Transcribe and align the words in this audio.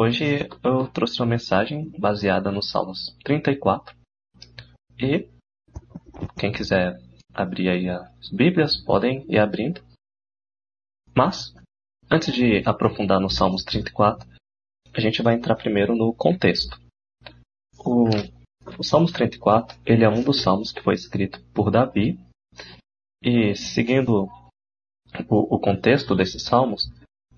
Hoje 0.00 0.48
eu 0.62 0.86
trouxe 0.86 1.20
uma 1.20 1.26
mensagem 1.26 1.90
baseada 1.98 2.52
nos 2.52 2.70
Salmos 2.70 3.16
34 3.24 3.96
e 4.96 5.28
quem 6.38 6.52
quiser 6.52 7.00
abrir 7.34 7.68
aí 7.68 7.88
as 7.88 8.30
Bíblias 8.30 8.76
podem 8.76 9.26
ir 9.28 9.40
abrindo. 9.40 9.82
Mas, 11.12 11.52
antes 12.08 12.32
de 12.32 12.62
aprofundar 12.64 13.18
nos 13.18 13.34
Salmos 13.34 13.64
34, 13.64 14.24
a 14.94 15.00
gente 15.00 15.20
vai 15.20 15.34
entrar 15.34 15.56
primeiro 15.56 15.96
no 15.96 16.14
contexto. 16.14 16.80
O, 17.84 18.04
o 18.78 18.84
Salmos 18.84 19.10
34 19.10 19.76
ele 19.84 20.04
é 20.04 20.08
um 20.08 20.22
dos 20.22 20.42
salmos 20.42 20.70
que 20.70 20.80
foi 20.80 20.94
escrito 20.94 21.42
por 21.52 21.72
Davi 21.72 22.16
e 23.20 23.56
seguindo 23.56 24.28
o, 25.28 25.56
o 25.56 25.58
contexto 25.58 26.14
desses 26.14 26.44
salmos, 26.44 26.88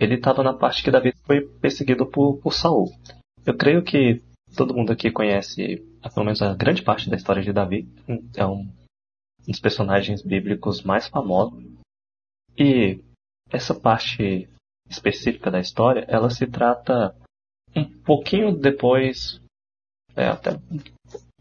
ele 0.01 0.15
estava 0.15 0.43
na 0.43 0.55
parte 0.55 0.83
que 0.83 0.91
Davi 0.91 1.13
foi 1.25 1.43
perseguido 1.43 2.07
por, 2.07 2.39
por 2.39 2.55
Saul. 2.55 2.91
Eu 3.45 3.55
creio 3.57 3.83
que 3.83 4.23
todo 4.57 4.75
mundo 4.75 4.93
aqui 4.93 5.11
conhece, 5.11 5.85
pelo 6.15 6.25
menos 6.25 6.41
a 6.41 6.55
grande 6.55 6.83
parte 6.83 7.11
da 7.11 7.17
história 7.17 7.43
de 7.43 7.53
Davi. 7.53 7.87
É 8.35 8.47
um, 8.47 8.67
dos 9.47 9.61
personagens 9.61 10.23
bíblicos 10.23 10.83
mais 10.83 11.07
famosos. 11.07 11.63
E 12.59 13.05
essa 13.51 13.75
parte 13.75 14.49
específica 14.89 15.51
da 15.51 15.61
história, 15.61 16.05
ela 16.09 16.31
se 16.31 16.47
trata 16.47 17.15
um 17.77 17.85
pouquinho 18.03 18.57
depois, 18.57 19.41
é, 20.17 20.27
até 20.27 20.51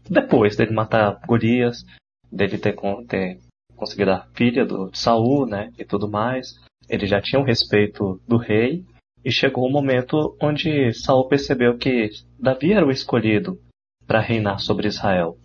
depois 0.08 0.56
dele 0.56 0.72
matar 0.72 1.20
Golias, 1.26 1.84
dele 2.30 2.58
ter, 2.58 2.76
ter 3.08 3.40
conseguido 3.74 4.12
a 4.12 4.26
filha 4.34 4.64
do, 4.64 4.90
de 4.90 4.98
Saul, 4.98 5.46
né, 5.46 5.72
e 5.78 5.84
tudo 5.84 6.08
mais. 6.08 6.60
Ele 6.90 7.06
já 7.06 7.22
tinha 7.22 7.40
o 7.40 7.44
respeito 7.44 8.20
do 8.26 8.36
rei 8.36 8.84
e 9.24 9.30
chegou 9.30 9.64
o 9.64 9.70
momento 9.70 10.36
onde 10.42 10.92
Saul 10.92 11.28
percebeu 11.28 11.78
que 11.78 12.10
Davi 12.36 12.72
era 12.72 12.84
o 12.84 12.90
escolhido 12.90 13.62
para 14.06 14.18
reinar 14.18 14.58
sobre 14.58 14.88
Israel, 14.88 15.38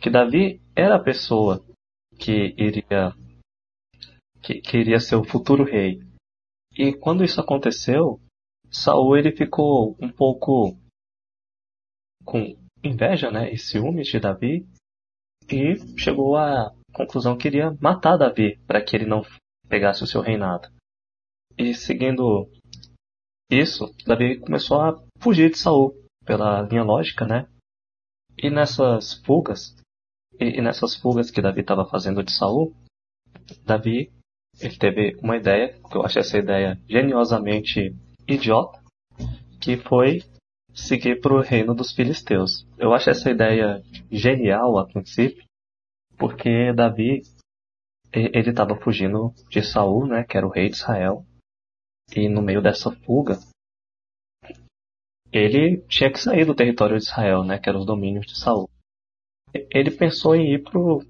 que 0.00 0.10
Davi 0.10 0.60
era 0.74 0.96
a 0.96 1.02
pessoa 1.02 1.64
que 2.18 2.54
iria 2.58 3.14
que, 4.42 4.60
que 4.60 4.78
iria 4.78 4.98
ser 4.98 5.14
o 5.14 5.24
futuro 5.24 5.62
rei. 5.62 6.00
E 6.76 6.92
quando 6.92 7.22
isso 7.22 7.40
aconteceu, 7.40 8.20
Saul 8.68 9.16
ele 9.16 9.30
ficou 9.30 9.96
um 10.00 10.08
pouco 10.08 10.76
com 12.24 12.56
inveja, 12.82 13.30
né, 13.30 13.52
e 13.52 13.58
ciúmes 13.58 14.08
de 14.08 14.18
Davi 14.18 14.66
e 15.48 15.76
chegou 15.96 16.36
à 16.36 16.74
conclusão 16.92 17.36
que 17.36 17.46
iria 17.46 17.76
matar 17.80 18.16
Davi 18.16 18.58
para 18.66 18.82
que 18.82 18.96
ele 18.96 19.06
não 19.06 19.22
pegasse 19.68 20.02
o 20.02 20.06
seu 20.06 20.20
reinado. 20.20 20.68
E 21.58 21.74
seguindo 21.74 22.48
isso, 23.50 23.92
Davi 24.06 24.38
começou 24.38 24.80
a 24.80 25.02
fugir 25.18 25.50
de 25.50 25.58
Saul 25.58 25.94
pela 26.24 26.62
linha 26.62 26.84
lógica, 26.84 27.26
né? 27.26 27.48
E 28.38 28.48
nessas 28.48 29.14
fugas, 29.24 29.74
e, 30.38 30.60
nessas 30.62 30.94
fugas 30.94 31.30
que 31.30 31.42
Davi 31.42 31.60
estava 31.60 31.84
fazendo 31.84 32.22
de 32.22 32.32
Saul, 32.32 32.74
Davi 33.64 34.12
ele 34.60 34.76
teve 34.76 35.16
uma 35.22 35.36
ideia, 35.36 35.78
que 35.90 35.96
eu 35.96 36.02
achei 36.02 36.20
essa 36.20 36.38
ideia 36.38 36.78
geniosamente 36.88 37.94
idiota, 38.26 38.80
que 39.60 39.76
foi 39.76 40.22
seguir 40.74 41.20
para 41.20 41.34
o 41.34 41.40
reino 41.40 41.74
dos 41.74 41.92
filisteus. 41.92 42.66
Eu 42.78 42.92
acho 42.92 43.10
essa 43.10 43.30
ideia 43.30 43.82
genial 44.10 44.78
a 44.78 44.86
princípio, 44.86 45.44
porque 46.16 46.72
Davi 46.72 47.22
ele 48.12 48.50
estava 48.50 48.76
fugindo 48.76 49.32
de 49.48 49.62
Saul, 49.62 50.06
né, 50.06 50.24
que 50.24 50.36
era 50.36 50.46
o 50.46 50.50
rei 50.50 50.68
de 50.68 50.76
Israel, 50.76 51.24
e 52.14 52.28
no 52.28 52.42
meio 52.42 52.62
dessa 52.62 52.90
fuga, 52.90 53.38
ele 55.32 55.78
tinha 55.88 56.10
que 56.10 56.18
sair 56.18 56.44
do 56.44 56.54
território 56.54 56.98
de 56.98 57.04
Israel, 57.04 57.44
né, 57.44 57.58
que 57.58 57.68
eram 57.68 57.80
os 57.80 57.86
domínios 57.86 58.26
de 58.26 58.38
Saul. 58.38 58.68
Ele 59.52 59.90
pensou 59.90 60.34
em 60.34 60.54
ir 60.54 60.62
pro 60.62 61.04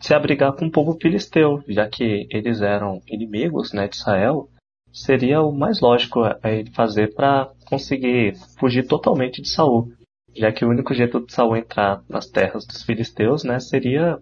se 0.00 0.12
abrigar 0.12 0.52
com 0.54 0.66
o 0.66 0.70
povo 0.70 0.98
filisteu, 1.00 1.62
já 1.66 1.88
que 1.88 2.26
eles 2.30 2.60
eram 2.60 3.00
inimigos, 3.06 3.72
né, 3.72 3.88
de 3.88 3.96
Israel. 3.96 4.48
Seria 4.92 5.40
o 5.40 5.50
mais 5.50 5.80
lógico 5.80 6.20
a 6.22 6.50
ele 6.50 6.70
fazer 6.70 7.14
para 7.14 7.50
conseguir 7.64 8.36
fugir 8.58 8.86
totalmente 8.86 9.40
de 9.40 9.48
Saul, 9.48 9.90
já 10.36 10.52
que 10.52 10.64
o 10.64 10.68
único 10.68 10.92
jeito 10.92 11.24
de 11.24 11.32
Saul 11.32 11.56
entrar 11.56 12.02
nas 12.08 12.26
terras 12.26 12.66
dos 12.66 12.82
filisteus, 12.82 13.44
né, 13.44 13.58
seria 13.60 14.18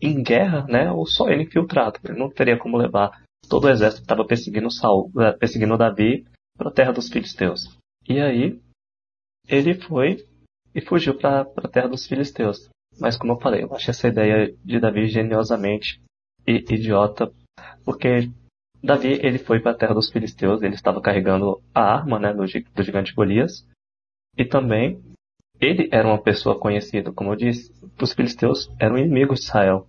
em 0.00 0.22
guerra, 0.22 0.66
né, 0.66 0.90
ou 0.90 1.06
só 1.06 1.28
ele 1.28 1.44
infiltrado. 1.44 1.98
Ele 2.04 2.18
não 2.18 2.30
teria 2.30 2.58
como 2.58 2.78
levar 2.78 3.23
todo 3.48 3.64
o 3.64 3.70
exército 3.70 4.02
estava 4.02 4.24
perseguindo 4.24 4.70
Saul, 4.70 5.10
eh, 5.18 5.32
perseguindo 5.32 5.76
Davi 5.76 6.24
para 6.56 6.68
a 6.68 6.72
terra 6.72 6.92
dos 6.92 7.08
filisteus. 7.08 7.60
E 8.08 8.20
aí 8.20 8.60
ele 9.48 9.74
foi 9.74 10.26
e 10.74 10.80
fugiu 10.80 11.16
para 11.16 11.42
a 11.42 11.68
terra 11.68 11.88
dos 11.88 12.06
filisteus. 12.06 12.68
Mas 12.98 13.16
como 13.16 13.32
eu 13.32 13.40
falei, 13.40 13.62
eu 13.62 13.74
achei 13.74 13.90
essa 13.90 14.08
ideia 14.08 14.54
de 14.64 14.80
Davi 14.80 15.06
geniosamente 15.06 16.00
e 16.46 16.56
idiota, 16.56 17.32
porque 17.84 18.30
Davi 18.82 19.18
ele 19.22 19.38
foi 19.38 19.60
para 19.60 19.72
a 19.72 19.76
terra 19.76 19.94
dos 19.94 20.10
filisteus, 20.10 20.62
ele 20.62 20.74
estava 20.74 21.00
carregando 21.00 21.60
a 21.74 21.80
arma 21.80 22.18
né, 22.18 22.32
do, 22.32 22.44
do 22.44 22.82
gigante 22.82 23.14
Golias, 23.14 23.66
e 24.36 24.44
também 24.44 25.00
ele 25.60 25.88
era 25.92 26.06
uma 26.06 26.20
pessoa 26.20 26.58
conhecida, 26.58 27.12
como 27.12 27.32
eu 27.32 27.36
disse, 27.36 27.72
os 28.00 28.12
filisteus 28.12 28.70
eram 28.78 28.98
inimigos 28.98 29.40
de 29.40 29.46
Israel. 29.46 29.86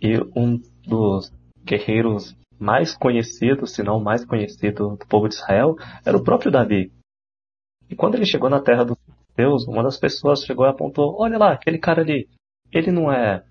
E 0.00 0.18
um 0.36 0.60
dos 0.86 1.32
guerreiros 1.64 2.36
mais 2.58 2.96
conhecido, 2.96 3.66
se 3.66 3.82
não 3.82 4.00
mais 4.00 4.24
conhecido 4.24 4.96
do 4.96 5.06
povo 5.06 5.28
de 5.28 5.34
Israel, 5.34 5.76
era 6.04 6.16
o 6.16 6.22
próprio 6.24 6.50
Davi. 6.50 6.92
E 7.88 7.94
quando 7.94 8.14
ele 8.14 8.26
chegou 8.26 8.50
na 8.50 8.60
terra 8.60 8.84
dos 8.84 8.96
Deus, 9.36 9.66
uma 9.68 9.82
das 9.82 9.98
pessoas 9.98 10.44
chegou 10.44 10.66
e 10.66 10.70
apontou: 10.70 11.16
Olha 11.20 11.38
lá, 11.38 11.52
aquele 11.52 11.78
cara 11.78 12.02
ali. 12.02 12.28
Ele 12.72 12.90
não 12.90 13.12
é 13.12 13.44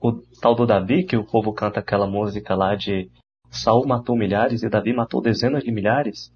o 0.00 0.12
tal 0.40 0.54
do 0.54 0.66
Davi 0.66 1.04
que 1.04 1.16
o 1.16 1.24
povo 1.24 1.52
canta 1.52 1.80
aquela 1.80 2.06
música 2.06 2.54
lá 2.54 2.74
de 2.74 3.10
Saul 3.50 3.86
matou 3.86 4.16
milhares 4.16 4.62
e 4.62 4.68
Davi 4.68 4.92
matou 4.92 5.20
dezenas 5.20 5.62
de 5.62 5.70
milhares? 5.70 6.32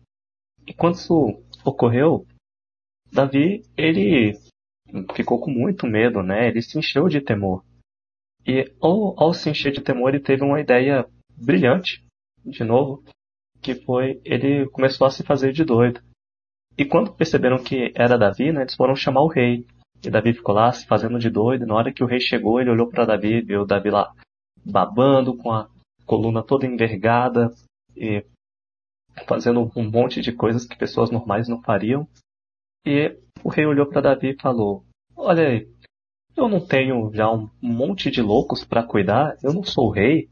E 0.67 0.75
quando 0.75 0.97
isso 0.97 1.43
ocorreu, 1.65 2.27
Davi, 3.13 3.63
ele 3.77 4.39
ficou 5.15 5.41
com 5.41 5.51
muito 5.51 5.87
medo, 5.87 6.23
né? 6.23 6.49
Ele 6.49 6.61
se 6.61 6.79
encheu 6.79 7.09
de 7.09 7.21
temor. 7.21 7.65
E 8.47 8.73
ao, 8.81 9.21
ao 9.23 9.35
se 9.35 9.51
encher 9.51 9.73
de 9.73 9.81
temor, 9.81 10.11
ele 10.11 10.23
teve 10.23 10.43
uma 10.43 10.61
ideia 10.61 11.07
brilhante 11.37 12.05
de 12.49 12.65
novo, 12.65 13.03
que 13.61 13.75
foi 13.75 14.21
ele 14.25 14.69
começou 14.71 15.07
a 15.07 15.11
se 15.11 15.23
fazer 15.23 15.53
de 15.53 15.65
doido. 15.65 16.01
E 16.77 16.85
quando 16.85 17.13
perceberam 17.13 17.59
que 17.59 17.93
era 17.95 18.19
Davi, 18.19 18.53
né, 18.53 18.63
eles 18.63 18.75
foram 18.75 18.95
chamar 18.95 19.23
o 19.23 19.29
rei. 19.29 19.67
E 20.05 20.11
Davi 20.11 20.33
ficou 20.33 20.55
lá 20.55 20.71
se 20.71 20.87
fazendo 20.87 21.19
de 21.19 21.29
doido. 21.29 21.67
Na 21.67 21.75
hora 21.75 21.93
que 21.93 22.05
o 22.05 22.07
rei 22.07 22.21
chegou, 22.21 22.61
ele 22.61 22.71
olhou 22.71 22.89
para 22.89 23.05
Davi, 23.05 23.41
viu 23.41 23.67
Davi 23.67 23.91
lá 23.91 24.15
babando, 24.65 25.37
com 25.37 25.51
a 25.51 25.69
coluna 26.07 26.43
toda 26.43 26.67
envergada 26.67 27.51
e 27.97 28.25
fazendo 29.27 29.71
um 29.75 29.91
monte 29.91 30.21
de 30.21 30.33
coisas 30.33 30.65
que 30.65 30.79
pessoas 30.79 31.11
normais 31.11 31.49
não 31.49 31.61
fariam. 31.63 32.07
E 32.87 33.19
o 33.43 33.49
rei 33.49 33.67
olhou 33.67 33.87
para 33.87 34.01
Davi 34.01 34.31
e 34.31 34.41
falou: 34.41 34.85
Olha 35.17 35.49
aí, 35.49 35.69
eu 36.37 36.49
não 36.49 36.65
tenho 36.65 37.13
já 37.13 37.31
um 37.31 37.51
monte 37.61 38.11
de 38.11 38.23
loucos 38.23 38.65
para 38.65 38.87
cuidar, 38.87 39.37
eu 39.43 39.53
não 39.53 39.65
sou 39.65 39.91
rei. 39.91 40.29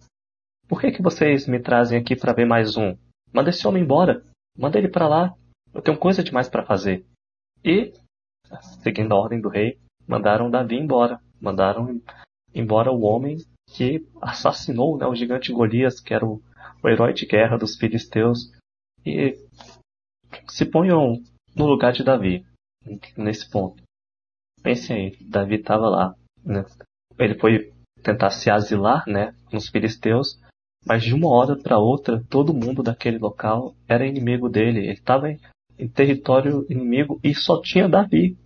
Por 0.69 0.81
que, 0.81 0.91
que 0.91 1.03
vocês 1.03 1.47
me 1.47 1.61
trazem 1.61 1.99
aqui 1.99 2.17
para 2.17 2.33
ver 2.33 2.45
mais 2.45 2.77
um? 2.77 2.97
Manda 3.33 3.51
esse 3.51 3.67
homem 3.69 3.85
embora. 3.85 4.25
Manda 4.59 4.79
ele 4.79 4.89
para 4.89 5.07
lá. 5.07 5.35
Eu 5.73 5.81
tenho 5.81 5.97
coisa 5.97 6.25
demais 6.25 6.49
para 6.49 6.65
fazer. 6.65 7.07
E, 7.65 7.93
seguindo 8.83 9.13
a 9.13 9.19
ordem 9.19 9.41
do 9.41 9.49
rei, 9.49 9.79
mandaram 10.09 10.51
Davi 10.51 10.77
embora. 10.77 11.21
Mandaram 11.41 12.01
embora 12.53 12.91
o 12.91 13.03
homem 13.03 13.37
que 13.77 14.07
assassinou 14.21 14.99
né, 14.99 15.07
o 15.07 15.15
gigante 15.15 15.53
Golias, 15.53 16.01
que 16.01 16.13
era 16.13 16.27
o, 16.27 16.43
o 16.83 16.89
herói 16.89 17.13
de 17.13 17.27
guerra 17.27 17.57
dos 17.57 17.77
filisteus. 17.77 18.53
E 19.05 19.39
se 20.49 20.65
ponham 20.65 21.23
no 21.55 21.67
lugar 21.67 21.93
de 21.93 22.03
Davi, 22.03 22.45
nesse 23.17 23.49
ponto. 23.49 23.81
Pensem 24.63 24.97
aí, 24.97 25.17
Davi 25.21 25.57
estava 25.57 25.89
lá. 25.89 26.15
Né? 26.45 26.65
Ele 27.19 27.39
foi 27.39 27.73
tentar 28.03 28.31
se 28.31 28.51
asilar 28.51 29.05
né, 29.07 29.33
nos 29.53 29.69
filisteus 29.69 30.41
mas 30.87 31.03
de 31.03 31.13
uma 31.13 31.29
hora 31.29 31.57
para 31.57 31.79
outra, 31.79 32.23
todo 32.31 32.55
mundo 32.55 32.81
daquele 32.81 33.19
local 33.19 33.75
era 33.89 34.07
inimigo 34.07 34.49
dele. 34.49 34.79
Ele 34.79 34.93
estava 34.93 35.29
em, 35.29 35.89
território 35.89 36.65
inimigo 36.71 37.19
e 37.25 37.35
só 37.35 37.61
tinha 37.61 37.89
Davi. 37.89 38.39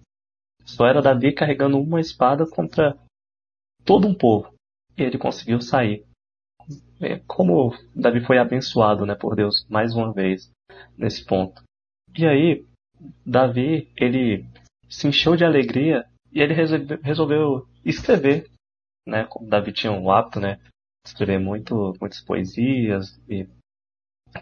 Só 0.65 0.87
era 0.87 1.03
Davi 1.03 1.33
carregando 1.35 1.79
uma 1.79 2.01
espada 2.01 2.47
contra 2.47 2.97
todo 3.85 4.09
um 4.09 4.15
povo. 4.15 4.55
E 4.97 5.03
ele 5.03 5.19
conseguiu 5.19 5.61
sair. 5.61 6.03
É, 6.99 7.19
como 7.27 7.75
Davi 7.95 8.21
foi 8.25 8.39
abençoado 8.39 9.05
né, 9.05 9.15
por 9.15 9.37
Deus 9.37 9.67
mais 9.69 9.95
uma 9.95 10.11
vez 10.11 10.51
nesse 10.97 11.25
ponto. 11.27 11.63
E 12.17 12.27
aí, 12.27 12.65
Davi, 13.25 13.93
ele 13.97 14.47
se 14.89 15.07
encheu 15.07 15.37
de 15.37 15.45
alegria 15.45 16.07
e 16.33 16.41
ele 16.41 16.55
resolveu 17.03 17.69
escrever. 17.85 18.51
Né, 19.07 19.25
como 19.25 19.49
Davi 19.49 19.73
tinha 19.73 19.93
um 19.93 20.11
hábito, 20.11 20.41
né, 20.41 20.59
escrever 21.05 21.39
muito, 21.39 21.95
muitas 22.01 22.21
poesias 22.21 23.21
e 23.29 23.49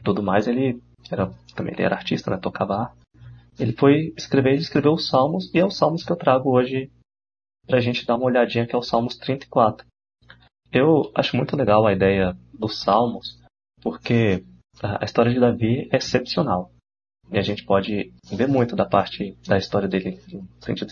tudo 0.02 0.22
mais. 0.22 0.46
Ele 0.46 0.81
era, 1.10 1.32
também 1.55 1.75
ele 1.75 1.82
era 1.82 1.96
artista, 1.96 2.31
né? 2.31 2.37
Tocava 2.37 2.94
Ele 3.58 3.72
foi 3.72 4.12
escrever, 4.16 4.52
ele 4.52 4.62
escreveu 4.62 4.93
os 4.93 5.08
Salmos, 5.08 5.52
e 5.55 5.58
é 5.58 5.64
os 5.64 5.76
Salmos 5.76 6.05
que 6.05 6.12
eu 6.12 6.16
trago 6.16 6.50
hoje 6.50 6.90
pra 7.66 7.81
gente 7.81 8.06
dar 8.06 8.16
uma 8.16 8.26
olhadinha, 8.26 8.66
que 8.66 8.75
é 8.75 8.78
o 8.78 8.82
Salmos 8.82 9.16
34. 9.16 9.87
Eu 10.72 11.10
acho 11.14 11.37
muito 11.37 11.56
legal 11.56 11.87
a 11.87 11.93
ideia 11.93 12.37
dos 12.52 12.81
Salmos, 12.81 13.38
porque 13.81 14.44
a 14.82 15.05
história 15.05 15.32
de 15.32 15.40
Davi 15.40 15.88
é 15.90 15.96
excepcional. 15.96 16.72
E 17.31 17.38
a 17.38 17.43
gente 17.43 17.64
pode 17.64 18.12
ver 18.31 18.49
muito 18.49 18.75
da 18.75 18.87
parte 18.87 19.37
da 19.46 19.58
história 19.58 19.88
dele, 19.88 20.19
no 20.32 20.49
sentido, 20.62 20.90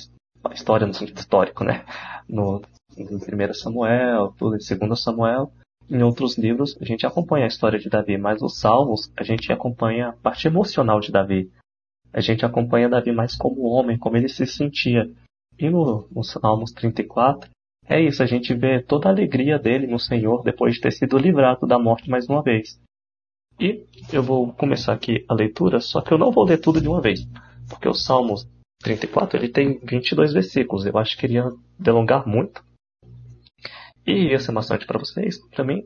história 0.52 0.87
no 0.87 0.94
sentido 0.94 1.19
histórico, 1.19 1.64
né? 1.64 1.84
No, 2.28 2.62
em 2.96 3.04
1 3.04 3.54
Samuel, 3.54 4.34
tudo 4.38 4.56
em 4.56 4.78
2 4.88 5.00
Samuel, 5.00 5.52
em 5.88 6.02
outros 6.02 6.37
livros 6.37 6.76
a 6.81 6.84
gente 6.84 7.06
acompanha 7.06 7.44
a 7.44 7.48
história 7.48 7.78
de 7.78 7.88
Davi, 7.88 8.19
mas 8.19 8.43
os 8.43 8.58
Salmos 8.58 9.12
a 9.16 9.22
gente 9.22 9.52
acompanha 9.52 10.08
a 10.08 10.12
parte 10.12 10.48
emocional 10.48 11.00
de 11.00 11.12
Davi. 11.12 11.50
A 12.12 12.20
gente 12.20 12.44
acompanha 12.44 12.88
Davi 12.88 13.12
mais 13.12 13.37
como 13.37 13.69
homem, 13.69 13.98
como 13.98 14.16
ele 14.16 14.28
se 14.28 14.46
sentia. 14.46 15.10
E 15.58 15.70
no, 15.70 16.08
no 16.10 16.25
Salmos 16.25 16.72
34, 16.72 17.49
é 17.88 18.00
isso, 18.00 18.22
a 18.22 18.26
gente 18.26 18.52
vê 18.52 18.82
toda 18.82 19.08
a 19.08 19.12
alegria 19.12 19.58
dele 19.58 19.87
no 19.87 19.99
Senhor 19.99 20.42
depois 20.42 20.75
de 20.75 20.81
ter 20.81 20.92
sido 20.92 21.19
livrado 21.19 21.66
da 21.66 21.78
morte 21.78 22.10
mais 22.10 22.28
uma 22.28 22.42
vez. 22.42 22.81
E 23.60 23.87
eu 24.12 24.22
vou 24.22 24.52
começar 24.52 24.92
aqui 24.92 25.25
a 25.28 25.34
leitura, 25.34 25.81
só 25.81 26.00
que 26.00 26.12
eu 26.12 26.19
não 26.19 26.32
vou 26.32 26.44
ler 26.44 26.58
tudo 26.58 26.81
de 26.81 26.88
uma 26.88 27.00
vez, 27.00 27.26
porque 27.69 27.88
o 27.88 27.94
Salmos 27.94 28.46
34 28.82 29.38
ele 29.38 29.49
tem 29.49 29.78
22 29.78 30.32
versículos, 30.32 30.87
eu 30.87 30.96
acho 30.99 31.17
que 31.17 31.26
iria 31.26 31.44
delongar 31.78 32.26
muito. 32.26 32.64
E 34.06 34.31
ia 34.31 34.38
ser 34.38 34.52
bastante 34.52 34.87
para 34.87 34.99
vocês, 34.99 35.38
para 35.49 35.64
mim. 35.64 35.82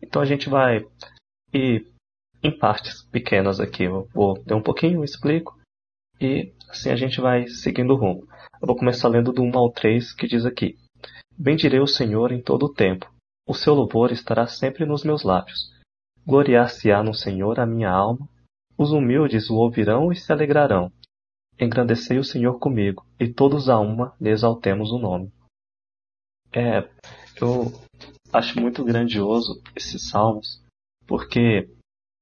Então 0.00 0.22
a 0.22 0.24
gente 0.24 0.48
vai 0.48 0.86
ir 1.52 1.86
em 2.42 2.56
partes 2.56 3.02
pequenas 3.10 3.58
aqui. 3.58 3.84
Eu 3.84 4.08
vou 4.14 4.42
ler 4.46 4.54
um 4.54 4.62
pouquinho, 4.62 5.02
explico, 5.02 5.58
e 6.20 6.52
assim 6.68 6.90
a 6.90 6.96
gente 6.96 7.20
vai 7.20 7.48
seguindo 7.48 7.92
o 7.94 7.96
rumo. 7.96 8.26
Eu 8.60 8.66
vou 8.66 8.76
começar 8.76 9.08
lendo 9.08 9.32
do 9.32 9.42
1 9.42 9.58
ao 9.58 9.70
3, 9.70 10.14
que 10.14 10.28
diz 10.28 10.44
aqui: 10.46 10.76
Bendirei 11.36 11.80
o 11.80 11.86
Senhor 11.86 12.30
em 12.30 12.42
todo 12.42 12.66
o 12.66 12.72
tempo. 12.72 13.12
O 13.46 13.54
seu 13.54 13.74
louvor 13.74 14.12
estará 14.12 14.46
sempre 14.46 14.86
nos 14.86 15.04
meus 15.04 15.22
lábios. 15.22 15.72
Gloriar-se-á 16.26 17.02
no 17.02 17.12
Senhor 17.12 17.58
a 17.58 17.66
minha 17.66 17.90
alma. 17.90 18.28
Os 18.78 18.92
humildes 18.92 19.50
o 19.50 19.56
ouvirão 19.56 20.10
e 20.10 20.16
se 20.16 20.32
alegrarão. 20.32 20.90
Engrandecei 21.58 22.18
o 22.18 22.24
Senhor 22.24 22.58
comigo, 22.58 23.04
e 23.18 23.28
todos 23.28 23.68
a 23.68 23.78
uma 23.78 24.14
lhe 24.20 24.30
exaltemos 24.30 24.90
o 24.90 24.98
nome. 24.98 25.32
É, 26.52 26.88
eu 27.40 27.72
acho 28.32 28.60
muito 28.60 28.84
grandioso 28.84 29.60
esses 29.76 30.08
salmos, 30.08 30.62
porque 31.06 31.68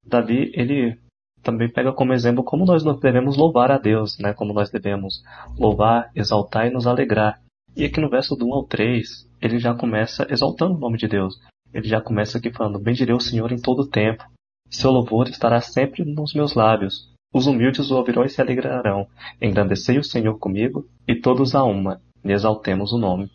Davi, 0.05 0.50
ele 0.55 0.99
também 1.43 1.69
pega 1.69 1.93
como 1.93 2.12
exemplo 2.12 2.44
como 2.44 2.64
nós 2.64 2.84
devemos 3.00 3.37
louvar 3.37 3.70
a 3.70 3.79
Deus, 3.79 4.19
né? 4.19 4.32
Como 4.32 4.52
nós 4.52 4.70
devemos 4.70 5.23
louvar, 5.58 6.11
exaltar 6.14 6.67
e 6.67 6.70
nos 6.70 6.87
alegrar. 6.87 7.43
E 7.76 7.85
aqui 7.85 8.00
no 8.00 8.11
verso 8.11 8.37
do 8.37 8.46
1 8.46 8.55
ao 8.55 8.64
3, 8.64 9.28
ele 9.40 9.58
já 9.58 9.75
começa 9.75 10.26
exaltando 10.31 10.75
o 10.75 10.78
nome 10.78 10.99
de 10.99 11.08
Deus. 11.08 11.40
Ele 11.73 11.88
já 11.88 12.00
começa 12.00 12.38
aqui 12.38 12.52
falando: 12.52 12.78
Bendirei 12.78 13.14
o 13.14 13.20
Senhor 13.20 13.50
em 13.50 13.61
todo 13.61 13.82
o 13.82 13.88
tempo. 13.88 14.25
Seu 14.70 14.90
louvor 14.90 15.28
estará 15.28 15.61
sempre 15.61 16.05
nos 16.05 16.32
meus 16.35 16.55
lábios. 16.55 17.12
Os 17.32 17.46
humildes 17.46 17.90
o 17.90 17.96
ouvirão 17.96 18.25
e 18.25 18.29
se 18.29 18.40
alegrarão. 18.40 19.08
Engrandecei 19.40 19.99
o 19.99 20.05
Senhor 20.05 20.38
comigo, 20.38 20.87
e 21.08 21.14
todos 21.14 21.55
a 21.55 21.64
uma, 21.64 22.00
lhe 22.25 22.32
exaltemos 22.32 22.93
o 22.93 22.99
nome. 22.99 23.31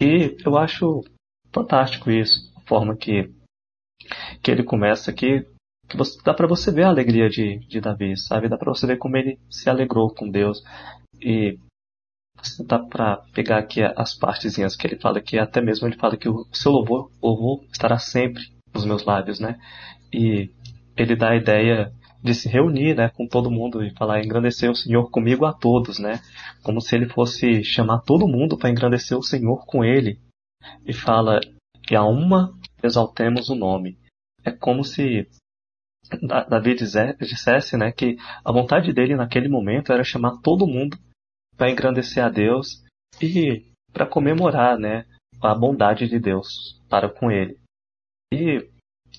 E 0.00 0.36
eu 0.44 0.56
acho 0.56 1.02
fantástico 1.52 2.10
isso, 2.10 2.52
a 2.56 2.60
forma 2.62 2.96
que, 2.96 3.30
que 4.42 4.50
ele 4.50 4.62
começa 4.62 5.10
aqui, 5.10 5.46
que 5.88 5.96
você, 5.96 6.18
dá 6.24 6.32
para 6.32 6.46
você 6.46 6.72
ver 6.72 6.84
a 6.84 6.88
alegria 6.88 7.28
de, 7.28 7.58
de 7.66 7.80
Davi, 7.80 8.16
sabe? 8.16 8.48
Dá 8.48 8.56
para 8.56 8.72
você 8.72 8.86
ver 8.86 8.98
como 8.98 9.16
ele 9.16 9.38
se 9.50 9.68
alegrou 9.68 10.10
com 10.10 10.28
Deus. 10.30 10.62
E 11.20 11.58
dá 12.66 12.78
para 12.78 13.18
pegar 13.32 13.58
aqui 13.58 13.82
as 13.82 14.14
partezinhas 14.14 14.76
que 14.76 14.86
ele 14.86 14.98
fala 14.98 15.20
que 15.20 15.38
até 15.38 15.60
mesmo 15.60 15.86
ele 15.86 15.96
fala 15.96 16.16
que 16.16 16.28
o 16.28 16.46
seu 16.52 16.72
louvor, 16.72 17.10
louvor 17.22 17.64
estará 17.72 17.98
sempre 17.98 18.42
nos 18.72 18.84
meus 18.84 19.04
lábios, 19.04 19.38
né? 19.38 19.58
E 20.12 20.50
ele 20.96 21.16
dá 21.16 21.30
a 21.30 21.36
ideia 21.36 21.92
de 22.24 22.34
se 22.34 22.48
reunir, 22.48 22.96
né, 22.96 23.10
com 23.10 23.28
todo 23.28 23.50
mundo 23.50 23.84
e 23.84 23.94
falar 23.94 24.24
engrandecer 24.24 24.70
o 24.70 24.74
Senhor 24.74 25.10
comigo 25.10 25.44
a 25.44 25.52
todos, 25.52 25.98
né? 25.98 26.22
Como 26.62 26.80
se 26.80 26.96
ele 26.96 27.06
fosse 27.06 27.62
chamar 27.62 28.00
todo 28.00 28.26
mundo 28.26 28.56
para 28.56 28.70
engrandecer 28.70 29.18
o 29.18 29.22
Senhor 29.22 29.66
com 29.66 29.84
ele. 29.84 30.18
E 30.86 30.94
fala 30.94 31.38
que 31.82 31.94
a 31.94 32.02
uma 32.02 32.58
exaltemos 32.82 33.50
o 33.50 33.54
nome. 33.54 33.98
É 34.42 34.50
como 34.50 34.82
se 34.82 35.28
Davi 36.48 36.74
dissesse, 36.74 37.76
né, 37.76 37.92
que 37.92 38.16
a 38.42 38.50
vontade 38.50 38.90
dele 38.94 39.16
naquele 39.16 39.48
momento 39.48 39.92
era 39.92 40.02
chamar 40.02 40.40
todo 40.42 40.66
mundo 40.66 40.96
para 41.58 41.70
engrandecer 41.70 42.24
a 42.24 42.30
Deus 42.30 42.82
e 43.20 43.66
para 43.92 44.06
comemorar, 44.06 44.78
né, 44.78 45.04
a 45.42 45.54
bondade 45.54 46.08
de 46.08 46.18
Deus 46.18 46.80
para 46.88 47.08
com 47.08 47.30
ele. 47.30 47.58
E 48.32 48.66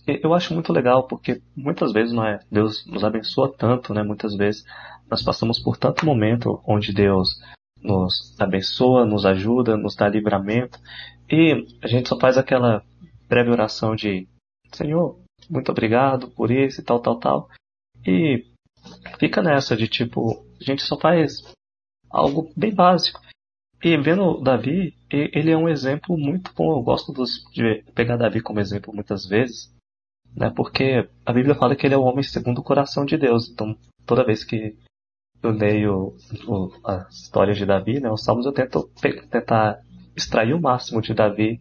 eu 0.06 0.34
acho 0.34 0.54
muito 0.54 0.72
legal 0.72 1.08
porque 1.08 1.42
muitas 1.56 1.92
vezes 1.92 2.14
não 2.14 2.26
é 2.26 2.40
Deus 2.52 2.86
nos 2.86 3.04
abençoa 3.04 3.54
tanto, 3.58 3.94
né? 3.94 4.04
Muitas 4.04 4.36
vezes 4.36 4.64
nós 5.10 5.22
passamos 5.24 5.60
por 5.60 5.78
tanto 5.78 6.06
momento 6.06 6.62
onde 6.66 6.94
Deus 6.94 7.40
nos 7.82 8.36
abençoa, 8.40 9.06
nos 9.06 9.26
ajuda, 9.26 9.78
nos 9.78 9.96
dá 9.96 10.08
livramento 10.08 10.80
e 11.30 11.68
a 11.82 11.88
gente 11.88 12.10
só 12.10 12.20
faz 12.20 12.38
aquela 12.38 12.84
breve 13.28 13.50
oração 13.50 13.96
de 13.96 14.28
Senhor, 14.74 15.20
muito 15.50 15.72
obrigado 15.72 16.30
por 16.30 16.52
isso 16.52 16.82
e 16.82 16.84
tal, 16.84 17.00
tal, 17.00 17.20
tal. 17.20 17.50
E 18.06 18.46
fica 19.20 19.42
nessa 19.42 19.76
de 19.76 19.88
tipo, 19.88 20.46
a 20.60 20.64
gente 20.64 20.84
só 20.84 20.98
faz 20.98 21.44
algo 22.10 22.52
bem 22.56 22.74
básico. 22.74 23.22
E 23.84 23.96
vendo 23.98 24.42
Davi, 24.42 24.96
ele 25.12 25.52
é 25.52 25.58
um 25.58 25.70
exemplo 25.70 26.18
muito 26.18 26.52
bom. 26.54 26.78
Eu 26.78 26.82
gosto 26.82 27.14
de 27.52 27.84
pegar 27.94 28.18
Davi 28.18 28.42
como 28.42 28.60
exemplo 28.60 28.94
muitas 28.94 29.26
vezes, 29.26 29.72
né? 30.36 30.52
Porque 30.56 31.08
a 31.26 31.34
Bíblia 31.34 31.56
fala 31.56 31.76
que 31.76 31.86
ele 31.86 31.96
é 31.96 31.98
o 31.98 32.04
homem 32.04 32.24
segundo 32.24 32.60
o 32.60 32.64
coração 32.64 33.06
de 33.06 33.18
Deus. 33.18 33.50
Então, 33.50 33.76
toda 34.06 34.26
vez 34.26 34.44
que 34.44 34.76
eu 35.42 35.52
leio 35.52 36.16
o, 36.48 36.72
a 36.86 37.08
história 37.10 37.54
de 37.54 37.66
Davi, 37.66 38.00
né, 38.00 38.10
os 38.10 38.24
Salmos, 38.24 38.46
eu 38.46 38.52
tento 38.52 38.90
tentar 39.30 39.80
extrair 40.16 40.54
o 40.54 40.62
máximo 40.62 41.02
de 41.02 41.14
Davi, 41.14 41.60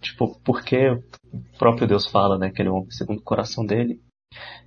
tipo, 0.00 0.38
porque 0.40 0.90
o 0.90 1.58
próprio 1.58 1.86
Deus 1.86 2.06
fala, 2.06 2.38
né, 2.38 2.50
que 2.50 2.62
ele 2.62 2.68
é 2.68 2.72
o 2.72 2.76
homem 2.76 2.90
segundo 2.90 3.18
o 3.18 3.24
coração 3.24 3.64
dele. 3.64 4.00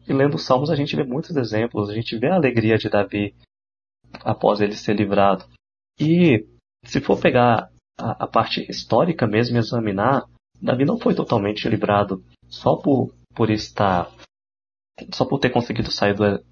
E 0.08 0.14
lendo 0.14 0.36
os 0.36 0.46
Salmos 0.46 0.70
a 0.70 0.76
gente 0.76 0.96
vê 0.96 1.04
muitos 1.04 1.36
exemplos, 1.36 1.90
a 1.90 1.94
gente 1.94 2.18
vê 2.18 2.28
a 2.28 2.36
alegria 2.36 2.78
de 2.78 2.90
Davi 2.90 3.36
após 4.24 4.62
ele 4.62 4.74
ser 4.74 4.96
livrado. 4.96 5.46
E 6.00 6.46
se 6.84 7.02
for 7.02 7.20
pegar 7.20 7.70
a, 7.98 8.24
a 8.24 8.28
parte 8.28 8.66
histórica 8.70 9.28
mesmo 9.28 9.56
e 9.56 9.60
examinar, 9.60 10.26
Davi 10.62 10.86
não 10.86 10.98
foi 10.98 11.14
totalmente 11.14 11.68
livrado 11.68 12.24
só 12.48 12.76
por 12.76 13.14
por 13.38 13.52
estar. 13.52 14.12
só 15.14 15.24
por 15.24 15.40
ter 15.40 15.52
conseguido 15.52 15.92
sair 15.92 16.16
do, 16.16 16.44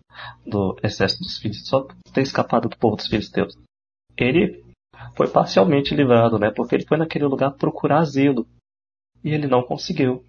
do 0.45 0.77
exército 0.83 1.23
dos 1.23 1.39
filisteus, 1.39 1.67
só 1.67 1.81
por 1.81 1.95
ter 2.13 2.21
escapado 2.21 2.69
do 2.69 2.77
povo 2.77 2.95
dos 2.95 3.07
filisteus. 3.07 3.57
Ele 4.15 4.63
foi 5.17 5.27
parcialmente 5.27 5.95
livrado, 5.95 6.37
né? 6.37 6.51
Porque 6.51 6.75
ele 6.75 6.85
foi 6.85 6.97
naquele 6.97 7.25
lugar 7.25 7.51
procurar 7.55 8.01
asilo. 8.01 8.47
E 9.23 9.29
ele 9.31 9.47
não 9.47 9.63
conseguiu. 9.63 10.23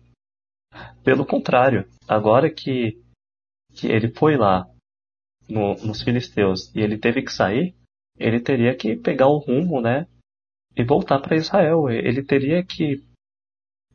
Pelo 1.05 1.27
contrário, 1.27 1.87
agora 2.09 2.51
que, 2.51 2.99
que 3.75 3.87
ele 3.87 4.09
foi 4.09 4.37
lá 4.37 4.67
no, 5.47 5.75
nos 5.75 6.03
filisteus 6.03 6.75
e 6.75 6.81
ele 6.81 6.97
teve 6.99 7.23
que 7.23 7.31
sair, 7.31 7.75
ele 8.19 8.41
teria 8.41 8.75
que 8.75 8.97
pegar 8.97 9.29
o 9.29 9.39
rumo, 9.39 9.81
né? 9.81 10.09
E 10.75 10.83
voltar 10.83 11.21
para 11.21 11.37
Israel. 11.37 11.91
Ele 11.91 12.23
teria 12.23 12.65
que 12.65 13.05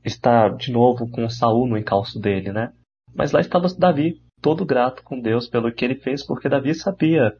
estar 0.03 0.55
de 0.55 0.71
novo 0.71 1.09
com 1.09 1.29
Saul 1.29 1.67
no 1.67 1.77
encalço 1.77 2.19
dele, 2.19 2.51
né? 2.51 2.73
Mas 3.13 3.31
lá 3.31 3.39
estava 3.39 3.67
Davi, 3.77 4.21
todo 4.41 4.65
grato 4.65 5.03
com 5.03 5.19
Deus 5.19 5.47
pelo 5.47 5.71
que 5.71 5.85
ele 5.85 5.95
fez, 5.95 6.25
porque 6.25 6.49
Davi 6.49 6.73
sabia 6.73 7.35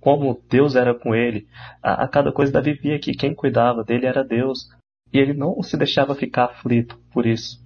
como 0.00 0.40
Deus 0.48 0.76
era 0.76 0.94
com 0.94 1.14
ele. 1.14 1.46
A, 1.82 2.04
a 2.04 2.08
cada 2.08 2.32
coisa 2.32 2.52
Davi 2.52 2.74
via 2.74 2.98
que 2.98 3.12
quem 3.12 3.34
cuidava 3.34 3.84
dele 3.84 4.06
era 4.06 4.24
Deus. 4.24 4.68
E 5.12 5.18
ele 5.18 5.34
não 5.34 5.62
se 5.62 5.76
deixava 5.76 6.14
ficar 6.14 6.46
aflito 6.46 6.98
por 7.12 7.26
isso. 7.26 7.62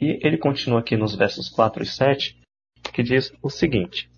E 0.00 0.18
ele 0.22 0.38
continua 0.38 0.80
aqui 0.80 0.96
nos 0.96 1.14
versos 1.14 1.48
4 1.48 1.82
e 1.82 1.86
7, 1.86 2.40
que 2.92 3.02
diz 3.02 3.32
o 3.42 3.50
seguinte: 3.50 4.10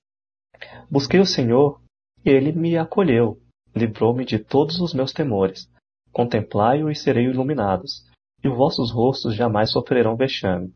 Busquei 0.91 1.19
o 1.19 1.27
Senhor 1.27 1.81
e 2.25 2.31
ele 2.31 2.53
me 2.53 2.77
acolheu, 2.77 3.41
livrou-me 3.75 4.25
de 4.25 4.39
todos 4.39 4.81
os 4.81 4.95
meus 4.95 5.13
temores. 5.13 5.69
Contemplai-o 6.13 6.91
e 6.91 6.95
serei 6.95 7.25
iluminados 7.25 8.05
e 8.43 8.49
vossos 8.49 8.91
rostos 8.91 9.35
jamais 9.35 9.71
sofrerão 9.71 10.17
vexame. 10.17 10.73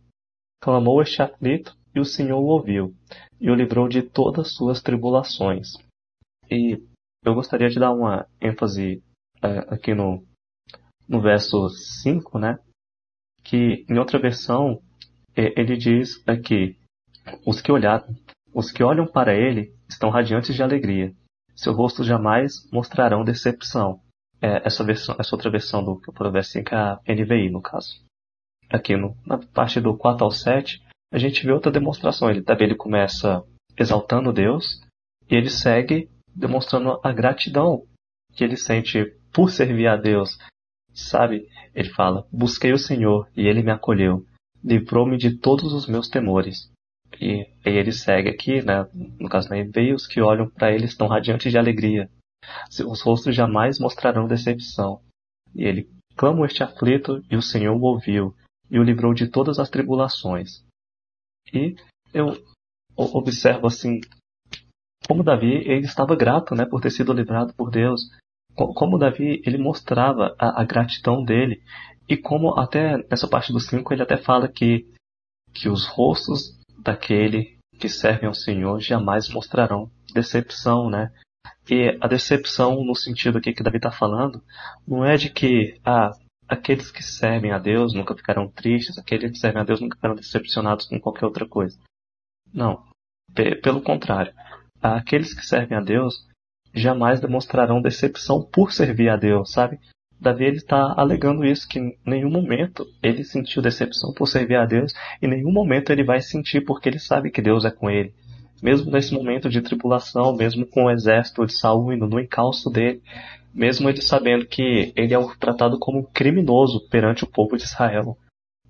Clamou 0.61 1.02
este 1.02 1.23
aflito, 1.23 1.76
e 1.94 2.00
o 2.00 2.04
Senhor 2.04 2.38
o 2.38 2.46
ouviu, 2.46 2.94
e 3.40 3.50
o 3.50 3.54
livrou 3.54 3.88
de 3.88 4.02
todas 4.02 4.54
suas 4.54 4.82
tribulações. 4.82 5.68
E 6.50 6.82
eu 7.25 7.35
gostaria 7.35 7.68
de 7.68 7.78
dar 7.78 7.92
uma 7.92 8.26
ênfase 8.40 9.02
é, 9.42 9.75
aqui 9.75 9.94
no, 9.94 10.25
no 11.08 11.20
verso 11.20 11.68
5, 12.02 12.38
né? 12.38 12.58
Que 13.42 13.85
em 13.88 13.99
outra 13.99 14.18
versão 14.18 14.80
ele 15.35 15.76
diz 15.76 16.23
aqui: 16.26 16.78
os 17.46 17.61
que 17.61 17.73
olhar, 17.73 18.06
os 18.54 18.70
que 18.70 18.82
olham 18.82 19.06
para 19.06 19.35
ele 19.35 19.75
estão 19.88 20.11
radiantes 20.11 20.54
de 20.54 20.62
alegria, 20.62 21.14
seu 21.54 21.73
rosto 21.73 22.04
jamais 22.04 22.52
mostrarão 22.70 23.25
decepção. 23.25 24.00
É, 24.40 24.66
essa, 24.66 24.85
versão, 24.85 25.16
essa 25.19 25.35
outra 25.35 25.50
versão 25.50 25.83
do 25.83 26.00
Provérbio 26.12 26.45
5 26.45 26.75
é 26.75 26.78
a 26.78 27.00
NVI, 27.09 27.50
no 27.50 27.62
caso. 27.62 28.05
Aqui 28.69 28.97
no, 28.97 29.16
na 29.25 29.38
parte 29.38 29.81
do 29.81 29.97
4 29.97 30.25
ao 30.25 30.31
7, 30.31 30.83
a 31.12 31.19
gente 31.19 31.45
vê 31.45 31.52
outra 31.52 31.73
demonstração. 31.73 32.31
Ele 32.31 32.43
também 32.43 32.66
ele 32.66 32.75
começa 32.75 33.43
exaltando 33.78 34.33
Deus 34.33 34.83
e 35.31 35.35
ele 35.35 35.50
segue 35.50 36.09
demonstrando 36.35 37.00
a 37.02 37.12
gratidão 37.12 37.85
que 38.35 38.45
ele 38.45 38.57
sente 38.57 39.05
por 39.33 39.50
servir 39.50 39.88
a 39.88 39.97
Deus. 39.97 40.38
Sabe? 40.93 41.49
Ele 41.75 41.90
fala: 41.90 42.26
Busquei 42.33 42.73
o 42.73 42.78
Senhor 42.78 43.28
e 43.37 43.47
ele 43.47 43.62
me 43.62 43.71
acolheu, 43.71 44.25
livrou-me 44.62 45.16
de 45.16 45.38
todos 45.38 45.73
os 45.73 45.87
meus 45.87 46.09
temores. 46.09 46.71
E, 47.21 47.47
e 47.64 47.71
ele 47.71 47.93
segue 47.93 48.28
aqui, 48.28 48.62
né? 48.62 48.87
no 48.93 49.28
caso 49.28 49.49
da 49.49 49.57
NVI, 49.57 49.93
os 49.93 50.07
que 50.07 50.21
olham 50.21 50.50
para 50.50 50.73
ele 50.73 50.85
estão 50.85 51.07
radiantes 51.07 51.50
de 51.50 51.59
alegria. 51.59 52.11
Seus 52.71 53.00
rostos 53.00 53.35
jamais 53.35 53.78
mostrarão 53.78 54.26
decepção. 54.26 55.00
E 55.55 55.64
ele 55.64 55.90
clama 56.16 56.47
este 56.47 56.62
aflito 56.62 57.23
e 57.31 57.37
o 57.37 57.43
Senhor 57.43 57.75
o 57.75 57.83
ouviu 57.83 58.35
e 58.71 58.78
o 58.78 58.83
livrou 58.83 59.14
de 59.14 59.28
todas 59.28 59.59
as 59.59 59.71
tribulações. 59.71 60.64
E 61.52 61.76
eu 62.12 62.37
observo 62.97 63.66
assim 63.66 64.00
como 65.07 65.23
Davi 65.23 65.62
ele 65.69 65.87
estava 65.87 66.16
grato, 66.16 66.55
né, 66.55 66.64
por 66.64 66.81
ter 66.81 66.90
sido 66.90 67.12
livrado 67.12 67.55
por 67.55 67.71
Deus. 67.71 68.00
Como 68.55 68.99
Davi 68.99 69.43
ele 69.45 69.59
mostrava 69.59 70.35
a, 70.38 70.62
a 70.62 70.64
gratidão 70.64 71.23
dele 71.23 71.62
e 72.09 72.16
como 72.16 72.59
até 72.59 72.97
nessa 73.09 73.28
parte 73.28 73.52
do 73.52 73.61
5 73.61 73.93
ele 73.93 74.02
até 74.02 74.16
fala 74.16 74.49
que 74.49 74.87
que 75.52 75.69
os 75.69 75.87
rostos 75.87 76.59
daquele 76.78 77.57
que 77.78 77.88
servem 77.88 78.28
ao 78.28 78.35
Senhor 78.35 78.81
jamais 78.81 79.28
mostrarão 79.28 79.90
decepção, 80.12 80.90
né? 80.90 81.12
E 81.69 81.97
a 82.00 82.07
decepção 82.07 82.85
no 82.85 82.95
sentido 82.95 83.38
aqui 83.38 83.53
que 83.53 83.62
Davi 83.62 83.79
está 83.79 83.91
falando 83.91 84.43
não 84.87 85.05
é 85.05 85.17
de 85.17 85.31
que 85.31 85.79
ah, 85.85 86.12
aqueles 86.49 86.91
que 86.91 87.03
servem 87.03 87.53
a 87.53 87.59
Deus 87.59 87.93
nunca 87.93 88.15
ficarão 88.15 88.49
tristes, 88.49 88.99
aqueles 88.99 89.33
que 89.33 89.38
servem 89.38 89.62
a 89.62 89.65
Deus 89.65 89.81
nunca 89.81 89.97
ficarão 89.97 90.15
decepcionados 90.15 90.87
com 90.87 91.00
qualquer 91.00 91.26
outra 91.26 91.47
coisa. 91.47 91.79
Não. 92.53 92.85
Pelo 93.62 93.83
contrário. 93.83 94.33
Aqueles 94.81 95.35
que 95.35 95.45
servem 95.45 95.76
a 95.76 95.81
Deus 95.81 96.26
jamais 96.73 97.21
demonstrarão 97.21 97.81
decepção 97.81 98.43
por 98.43 98.73
servir 98.73 99.09
a 99.09 99.17
Deus, 99.17 99.50
sabe? 99.50 99.81
Davi 100.21 100.45
ele 100.45 100.57
está 100.57 100.95
alegando 100.97 101.45
isso, 101.45 101.69
que 101.69 101.79
em 101.79 101.99
nenhum 102.05 102.31
momento 102.31 102.87
ele 103.03 103.25
sentiu 103.25 103.61
decepção 103.61 104.12
por 104.15 104.26
servir 104.26 104.57
a 104.57 104.65
Deus, 104.65 104.93
e 105.21 105.26
em 105.26 105.31
nenhum 105.31 105.53
momento 105.53 105.91
ele 105.91 106.05
vai 106.05 106.21
sentir 106.21 106.62
porque 106.62 106.88
ele 106.88 106.99
sabe 106.99 107.31
que 107.31 107.43
Deus 107.43 107.65
é 107.65 107.71
com 107.71 107.91
ele. 107.91 108.15
Mesmo 108.63 108.91
nesse 108.91 109.13
momento 109.13 109.49
de 109.49 109.61
tribulação, 109.61 110.35
mesmo 110.35 110.67
com 110.67 110.85
o 110.85 110.91
exército 110.91 111.45
de 111.45 111.59
Saul 111.59 111.93
indo 111.93 112.07
no 112.07 112.19
encalço 112.19 112.71
dele, 112.71 113.03
mesmo 113.53 113.89
ele 113.89 114.03
sabendo 114.03 114.47
que 114.47 114.93
ele 114.97 115.15
é 115.15 115.37
tratado 115.39 115.79
como 115.79 116.01
um 116.01 116.05
criminoso 116.05 116.89
perante 116.89 117.25
o 117.25 117.31
povo 117.31 117.57
de 117.57 117.65
Israel. 117.65 118.17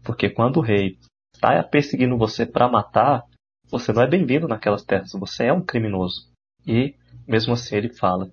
Porque 0.05 0.31
quando 0.31 0.59
o 0.59 0.63
rei 0.63 0.97
está 1.35 1.63
perseguindo 1.63 2.17
você 2.17 2.47
para 2.47 2.69
matar, 2.69 3.25
você 3.69 3.93
não 3.93 4.03
é 4.03 4.07
bem-vindo 4.07 4.47
naquelas 4.47 4.85
terras, 4.85 5.13
você 5.13 5.47
é 5.47 5.53
um 5.53 5.65
criminoso. 5.65 6.31
E, 6.67 6.95
mesmo 7.27 7.53
assim, 7.53 7.77
ele 7.77 7.93
fala 7.93 8.31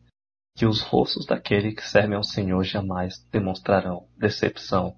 que 0.56 0.66
os 0.66 0.82
rostos 0.82 1.26
daquele 1.26 1.74
que 1.74 1.82
servem 1.82 2.16
ao 2.16 2.24
Senhor 2.24 2.64
jamais 2.64 3.26
demonstrarão 3.32 4.06
decepção. 4.18 4.96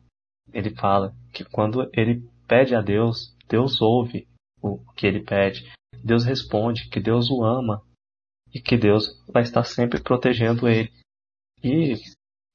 Ele 0.54 0.70
fala 0.72 1.14
que 1.32 1.46
quando 1.46 1.90
ele 1.94 2.28
pede 2.48 2.76
a 2.76 2.82
Deus, 2.82 3.34
Deus 3.48 3.82
ouve 3.82 4.28
o 4.65 4.93
que 4.95 5.05
ele 5.05 5.22
pede. 5.22 5.72
Deus 6.03 6.24
responde 6.24 6.89
que 6.89 7.00
Deus 7.00 7.29
o 7.29 7.43
ama 7.43 7.81
e 8.53 8.60
que 8.60 8.77
Deus 8.77 9.24
vai 9.31 9.43
estar 9.43 9.63
sempre 9.63 10.01
protegendo 10.01 10.67
ele. 10.67 10.91
E 11.63 11.95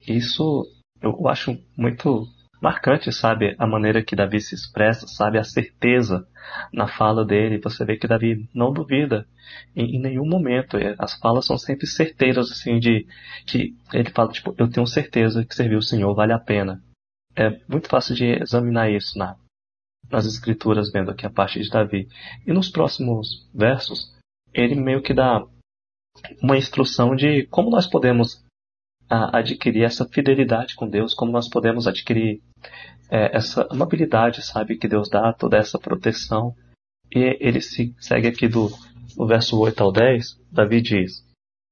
isso 0.06 0.66
eu 1.00 1.28
acho 1.28 1.58
muito 1.76 2.26
marcante, 2.60 3.10
sabe? 3.12 3.54
A 3.58 3.66
maneira 3.66 4.02
que 4.02 4.14
Davi 4.14 4.40
se 4.40 4.54
expressa, 4.54 5.06
sabe? 5.06 5.38
A 5.38 5.44
certeza 5.44 6.26
na 6.72 6.86
fala 6.86 7.24
dele. 7.24 7.58
Você 7.58 7.84
vê 7.84 7.96
que 7.96 8.06
Davi 8.06 8.48
não 8.54 8.72
duvida 8.72 9.26
em, 9.74 9.96
em 9.96 10.00
nenhum 10.00 10.26
momento. 10.26 10.76
As 10.98 11.14
falas 11.18 11.46
são 11.46 11.56
sempre 11.56 11.86
certeiras, 11.86 12.50
assim, 12.50 12.78
de 12.78 13.06
que 13.46 13.74
ele 13.92 14.10
fala, 14.10 14.30
tipo, 14.30 14.54
eu 14.58 14.70
tenho 14.70 14.86
certeza 14.86 15.44
que 15.44 15.54
servir 15.54 15.76
o 15.76 15.82
Senhor 15.82 16.14
vale 16.14 16.32
a 16.32 16.38
pena. 16.38 16.82
É 17.34 17.50
muito 17.68 17.88
fácil 17.88 18.14
de 18.14 18.26
examinar 18.42 18.90
isso 18.90 19.18
na, 19.18 19.36
nas 20.10 20.26
escrituras, 20.26 20.90
vendo 20.90 21.10
aqui 21.10 21.26
a 21.26 21.30
parte 21.30 21.60
de 21.60 21.68
Davi. 21.68 22.08
E 22.46 22.52
nos 22.52 22.70
próximos 22.70 23.48
versos, 23.54 24.16
ele 24.52 24.74
meio 24.74 25.02
que 25.02 25.14
dá 25.14 25.44
uma 26.42 26.56
instrução 26.56 27.14
de 27.14 27.46
como 27.46 27.70
nós 27.70 27.86
podemos 27.86 28.44
a 29.08 29.38
adquirir 29.38 29.82
essa 29.82 30.06
fidelidade 30.06 30.76
com 30.76 30.88
Deus, 30.88 31.12
como 31.12 31.32
nós 31.32 31.48
podemos 31.48 31.88
adquirir 31.88 32.40
é, 33.10 33.36
essa 33.36 33.66
amabilidade, 33.68 34.40
sabe, 34.40 34.76
que 34.76 34.86
Deus 34.86 35.10
dá, 35.10 35.32
toda 35.32 35.56
essa 35.56 35.78
proteção. 35.78 36.54
E 37.12 37.36
ele 37.40 37.60
se 37.60 37.92
segue 37.98 38.28
aqui 38.28 38.46
do, 38.46 38.70
do 39.16 39.26
verso 39.26 39.58
8 39.58 39.82
ao 39.82 39.90
10, 39.90 40.38
Davi 40.52 40.80
diz, 40.80 41.24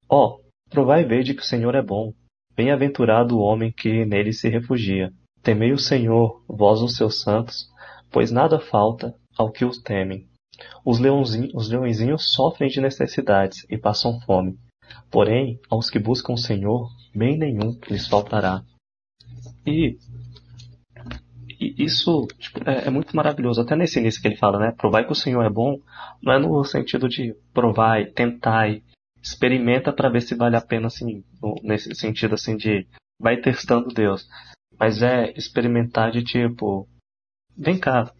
Ó, 0.08 0.26
oh, 0.26 0.40
provai 0.68 1.02
e 1.02 1.04
vede 1.04 1.32
que 1.32 1.42
o 1.42 1.46
Senhor 1.46 1.76
é 1.76 1.82
bom, 1.82 2.12
bem-aventurado 2.56 3.38
o 3.38 3.40
homem 3.40 3.70
que 3.70 4.04
nele 4.04 4.32
se 4.32 4.48
refugia. 4.48 5.12
Temei 5.40 5.70
o 5.72 5.78
Senhor, 5.78 6.42
vós 6.48 6.82
os 6.82 6.96
seus 6.96 7.20
santos, 7.20 7.68
pois 8.10 8.30
nada 8.30 8.58
falta 8.58 9.14
ao 9.36 9.50
que 9.50 9.64
os 9.64 9.78
temem. 9.78 10.26
Os, 10.84 10.98
os 11.54 11.68
leõezinhos 11.68 12.32
sofrem 12.32 12.68
de 12.68 12.80
necessidades 12.80 13.64
e 13.70 13.78
passam 13.78 14.20
fome, 14.22 14.58
Porém, 15.10 15.58
aos 15.70 15.88
que 15.88 15.98
buscam 15.98 16.34
o 16.34 16.38
Senhor, 16.38 16.90
bem 17.14 17.38
nenhum 17.38 17.78
lhes 17.88 18.06
faltará. 18.06 18.62
E, 19.66 19.96
e 21.58 21.84
isso 21.84 22.26
tipo, 22.38 22.68
é, 22.68 22.86
é, 22.86 22.90
muito 22.90 23.14
maravilhoso. 23.16 23.60
Até 23.60 23.74
nesse 23.74 23.98
início 23.98 24.20
que 24.20 24.28
ele 24.28 24.36
fala, 24.36 24.58
né? 24.58 24.74
Provai 24.76 25.04
que 25.04 25.12
o 25.12 25.16
Senhor 25.16 25.42
é 25.42 25.50
bom, 25.50 25.78
não 26.22 26.32
é 26.32 26.38
no 26.38 26.62
sentido 26.64 27.08
de 27.08 27.34
provai, 27.52 28.06
tentai, 28.06 28.82
experimenta 29.22 29.92
para 29.92 30.10
ver 30.10 30.20
se 30.20 30.34
vale 30.34 30.56
a 30.56 30.60
pena, 30.60 30.86
assim, 30.86 31.24
nesse 31.62 31.94
sentido 31.94 32.34
assim 32.34 32.56
de 32.56 32.86
vai 33.20 33.38
testando 33.38 33.88
Deus. 33.88 34.28
Mas 34.78 35.02
é 35.02 35.32
experimentar 35.36 36.10
de 36.10 36.22
tipo, 36.22 36.86
vem 37.58 37.78
cá, 37.78 38.14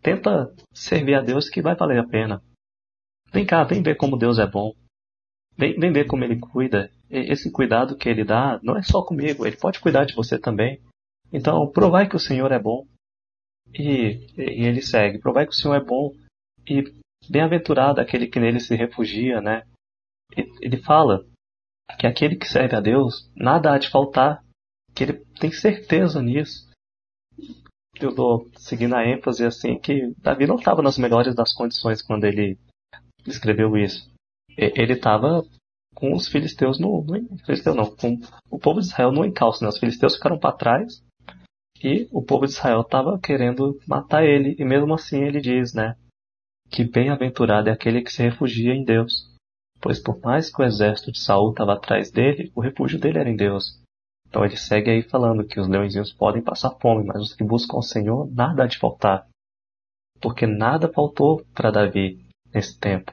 tenta 0.00 0.54
servir 0.72 1.14
a 1.14 1.20
Deus 1.20 1.48
que 1.48 1.60
vai 1.60 1.74
valer 1.74 1.98
a 1.98 2.06
pena. 2.06 2.42
Vem 3.32 3.44
cá, 3.44 3.64
vem 3.64 3.82
ver 3.82 3.96
como 3.96 4.16
Deus 4.16 4.38
é 4.38 4.46
bom. 4.46 4.72
Vem, 5.56 5.78
vem 5.78 5.92
ver 5.92 6.06
como 6.06 6.24
ele 6.24 6.38
cuida. 6.38 6.90
Esse 7.10 7.50
cuidado 7.50 7.96
que 7.96 8.08
ele 8.08 8.24
dá 8.24 8.60
não 8.62 8.76
é 8.76 8.82
só 8.82 9.02
comigo, 9.02 9.46
ele 9.46 9.56
pode 9.56 9.80
cuidar 9.80 10.04
de 10.04 10.14
você 10.14 10.38
também. 10.38 10.80
Então, 11.32 11.70
provai 11.70 12.08
que 12.08 12.16
o 12.16 12.20
Senhor 12.20 12.52
é 12.52 12.58
bom. 12.58 12.86
E, 13.74 14.26
e 14.36 14.64
ele 14.66 14.82
segue: 14.82 15.18
provai 15.18 15.46
que 15.46 15.52
o 15.52 15.54
Senhor 15.54 15.74
é 15.74 15.84
bom. 15.84 16.12
E 16.66 16.84
bem-aventurado 17.28 18.00
aquele 18.00 18.26
que 18.26 18.40
nele 18.40 18.60
se 18.60 18.74
refugia, 18.74 19.40
né? 19.40 19.62
Ele 20.60 20.78
fala 20.78 21.26
que 21.98 22.06
aquele 22.06 22.36
que 22.36 22.48
serve 22.48 22.76
a 22.76 22.80
Deus, 22.80 23.30
nada 23.34 23.72
há 23.72 23.78
de 23.78 23.90
faltar. 23.90 24.44
Que 24.94 25.04
ele 25.04 25.24
tem 25.40 25.50
certeza 25.50 26.22
nisso. 26.22 26.70
Eu 28.04 28.14
dou 28.14 28.50
seguindo 28.56 28.94
a 28.94 29.06
ênfase 29.06 29.44
assim 29.44 29.78
que 29.78 30.12
Davi 30.18 30.46
não 30.46 30.56
estava 30.56 30.82
nas 30.82 30.98
melhores 30.98 31.34
das 31.34 31.54
condições 31.54 32.02
quando 32.02 32.24
ele 32.24 32.58
escreveu 33.26 33.76
isso 33.76 34.12
ele 34.56 34.94
estava 34.94 35.44
com 35.94 36.14
os 36.14 36.28
filisteus 36.28 36.78
no, 36.78 37.02
no 37.02 37.38
filisteu 37.44 37.74
não, 37.74 37.94
com 37.94 38.18
o 38.50 38.58
povo 38.58 38.80
de 38.80 38.86
Israel 38.86 39.12
no 39.12 39.24
encalço, 39.24 39.62
né? 39.62 39.68
Os 39.68 39.78
filisteus 39.78 40.14
ficaram 40.14 40.38
para 40.38 40.56
trás 40.56 41.02
e 41.82 42.08
o 42.10 42.22
povo 42.22 42.46
de 42.46 42.52
Israel 42.52 42.80
estava 42.80 43.18
querendo 43.18 43.78
matar 43.86 44.24
ele 44.24 44.56
e 44.58 44.64
mesmo 44.64 44.94
assim 44.94 45.22
ele 45.22 45.40
diz, 45.40 45.74
né, 45.74 45.96
que 46.70 46.84
bem-aventurado 46.84 47.68
é 47.68 47.72
aquele 47.72 48.02
que 48.02 48.12
se 48.12 48.22
refugia 48.22 48.72
em 48.72 48.84
Deus, 48.84 49.30
pois 49.80 49.98
por 49.98 50.20
mais 50.20 50.48
que 50.48 50.62
o 50.62 50.64
exército 50.64 51.12
de 51.12 51.18
Saul 51.18 51.50
estava 51.50 51.74
atrás 51.74 52.10
dele, 52.10 52.52
o 52.54 52.60
refúgio 52.60 52.98
dele 52.98 53.18
era 53.18 53.28
em 53.28 53.36
Deus. 53.36 53.81
Então 54.32 54.46
ele 54.46 54.56
segue 54.56 54.90
aí 54.90 55.02
falando 55.02 55.46
que 55.46 55.60
os 55.60 55.68
leõezinhos 55.68 56.10
podem 56.10 56.40
passar 56.40 56.70
fome, 56.80 57.04
mas 57.04 57.20
os 57.20 57.34
que 57.34 57.44
buscam 57.44 57.76
o 57.76 57.82
Senhor 57.82 58.26
nada 58.32 58.64
há 58.64 58.66
de 58.66 58.78
faltar, 58.78 59.28
porque 60.22 60.46
nada 60.46 60.90
faltou 60.90 61.44
para 61.54 61.70
Davi 61.70 62.24
nesse 62.50 62.80
tempo. 62.80 63.12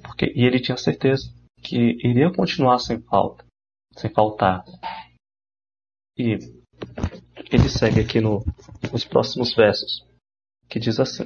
Porque, 0.00 0.26
e 0.26 0.44
ele 0.44 0.60
tinha 0.60 0.76
certeza 0.76 1.28
que 1.60 1.98
iria 2.06 2.32
continuar 2.32 2.78
sem 2.78 3.02
falta, 3.02 3.44
sem 3.96 4.08
faltar. 4.08 4.64
E 6.16 6.38
ele 7.50 7.68
segue 7.68 7.98
aqui 7.98 8.20
no, 8.20 8.44
nos 8.92 9.04
próximos 9.04 9.52
versos, 9.56 10.06
que 10.68 10.78
diz 10.78 11.00
assim: 11.00 11.24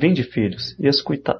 Vinde, 0.00 0.24
filhos, 0.24 0.74
e 0.78 0.88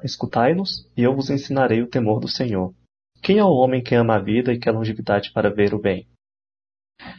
escutai-nos, 0.03 0.87
e 0.95 1.01
eu 1.01 1.15
vos 1.15 1.31
ensinarei 1.31 1.81
o 1.81 1.89
temor 1.89 2.19
do 2.19 2.27
Senhor. 2.27 2.75
Quem 3.23 3.39
é 3.39 3.43
o 3.43 3.55
homem 3.55 3.81
que 3.81 3.95
ama 3.95 4.17
a 4.17 4.21
vida 4.21 4.53
e 4.53 4.59
quer 4.59 4.69
longevidade 4.69 5.31
para 5.31 5.49
ver 5.49 5.73
o 5.73 5.81
bem? 5.81 6.07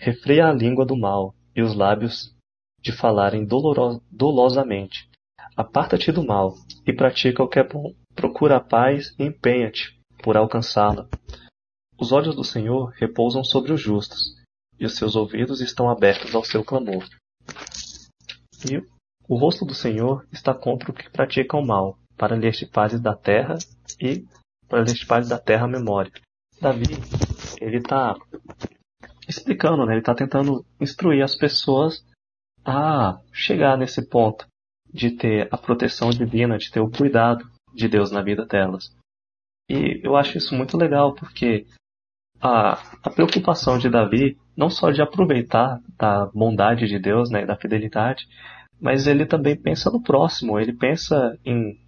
Refreia 0.00 0.48
a 0.48 0.52
língua 0.52 0.84
do 0.84 0.96
mal 0.96 1.34
e 1.54 1.62
os 1.62 1.74
lábios 1.74 2.34
de 2.80 2.92
falarem 2.92 3.46
dolosamente. 4.10 5.08
Aparta-te 5.56 6.10
do 6.10 6.24
mal 6.24 6.54
e 6.86 6.92
pratica 6.92 7.42
o 7.42 7.48
que 7.48 7.58
é 7.58 7.64
bom. 7.64 7.94
Procura 8.14 8.56
a 8.56 8.60
paz 8.60 9.14
e 9.18 9.24
empenha-te 9.24 9.98
por 10.22 10.36
alcançá-la. 10.36 11.08
Os 11.98 12.12
olhos 12.12 12.34
do 12.34 12.44
Senhor 12.44 12.92
repousam 12.96 13.44
sobre 13.44 13.72
os 13.72 13.80
justos, 13.80 14.34
e 14.78 14.84
os 14.84 14.96
seus 14.96 15.14
ouvidos 15.14 15.60
estão 15.60 15.88
abertos 15.88 16.34
ao 16.34 16.44
seu 16.44 16.64
clamor. 16.64 17.06
E 18.68 18.82
o 19.28 19.36
rosto 19.36 19.64
do 19.64 19.74
Senhor 19.74 20.26
está 20.32 20.52
contra 20.52 20.90
o 20.90 20.94
que 20.94 21.10
praticam 21.10 21.60
o 21.60 21.66
mal, 21.66 21.96
para 22.16 22.36
lhes 22.36 22.64
pares 22.64 23.00
da 23.00 23.14
terra 23.14 23.56
e 24.00 24.26
para 24.68 24.82
lhes 24.82 25.04
pares 25.04 25.28
da 25.28 25.38
terra 25.38 25.64
a 25.64 25.68
memória. 25.68 26.12
Davi, 26.60 26.84
ele 27.60 27.78
está 27.78 28.16
explicando, 29.28 29.84
né? 29.86 29.92
ele 29.92 30.00
está 30.00 30.14
tentando 30.14 30.64
instruir 30.80 31.22
as 31.22 31.34
pessoas 31.34 32.04
a 32.64 33.18
chegar 33.32 33.76
nesse 33.76 34.08
ponto 34.08 34.46
de 34.92 35.10
ter 35.10 35.48
a 35.50 35.56
proteção 35.56 36.10
divina, 36.10 36.58
de 36.58 36.70
ter 36.70 36.80
o 36.80 36.90
cuidado 36.90 37.44
de 37.74 37.88
Deus 37.88 38.10
na 38.10 38.22
vida 38.22 38.44
delas. 38.44 38.94
E 39.68 40.00
eu 40.04 40.16
acho 40.16 40.36
isso 40.36 40.54
muito 40.54 40.76
legal, 40.76 41.14
porque 41.14 41.66
a, 42.40 42.72
a 43.02 43.10
preocupação 43.10 43.78
de 43.78 43.88
Davi, 43.88 44.36
não 44.56 44.68
só 44.68 44.90
de 44.90 45.00
aproveitar 45.00 45.80
da 45.96 46.26
bondade 46.26 46.86
de 46.86 46.98
Deus 46.98 47.30
né, 47.30 47.46
da 47.46 47.56
fidelidade, 47.56 48.26
mas 48.80 49.06
ele 49.06 49.24
também 49.24 49.56
pensa 49.56 49.90
no 49.90 50.02
próximo, 50.02 50.58
ele 50.58 50.72
pensa 50.72 51.38
em 51.44 51.80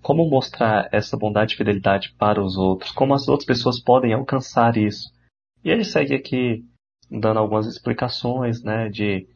como 0.00 0.30
mostrar 0.30 0.88
essa 0.92 1.16
bondade 1.16 1.54
e 1.54 1.56
fidelidade 1.56 2.14
para 2.16 2.42
os 2.42 2.56
outros, 2.56 2.92
como 2.92 3.12
as 3.12 3.26
outras 3.28 3.46
pessoas 3.46 3.80
podem 3.80 4.12
alcançar 4.12 4.76
isso. 4.76 5.12
E 5.64 5.70
ele 5.70 5.84
segue 5.84 6.14
aqui 6.14 6.64
dando 7.10 7.38
algumas 7.38 7.66
explicações, 7.66 8.62
né, 8.62 8.88
de 8.88 9.26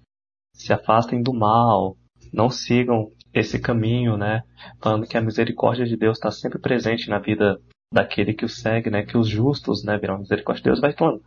se 0.55 0.73
afastem 0.73 1.23
do 1.23 1.33
mal, 1.33 1.97
não 2.33 2.51
sigam 2.51 3.11
esse 3.33 3.59
caminho, 3.59 4.17
né, 4.17 4.43
falando 4.81 5.07
que 5.07 5.17
a 5.17 5.23
misericórdia 5.23 5.87
de 5.87 5.97
Deus 5.97 6.19
está 6.19 6.31
sempre 6.31 6.59
presente 6.59 7.09
na 7.09 7.19
vida 7.19 7.61
daquele 7.93 8.35
que 8.35 8.45
o 8.45 8.49
segue, 8.49 8.91
né, 8.91 9.05
que 9.05 9.17
os 9.17 9.29
justos, 9.29 9.85
né, 9.85 9.99
virão 9.99 10.19
misericórdia 10.19 10.63
de 10.63 10.69
Deus, 10.69 10.81
vai 10.81 10.93
falando. 10.93 11.23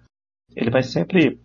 Ele 0.56 0.70
vai 0.70 0.84
sempre 0.84 1.40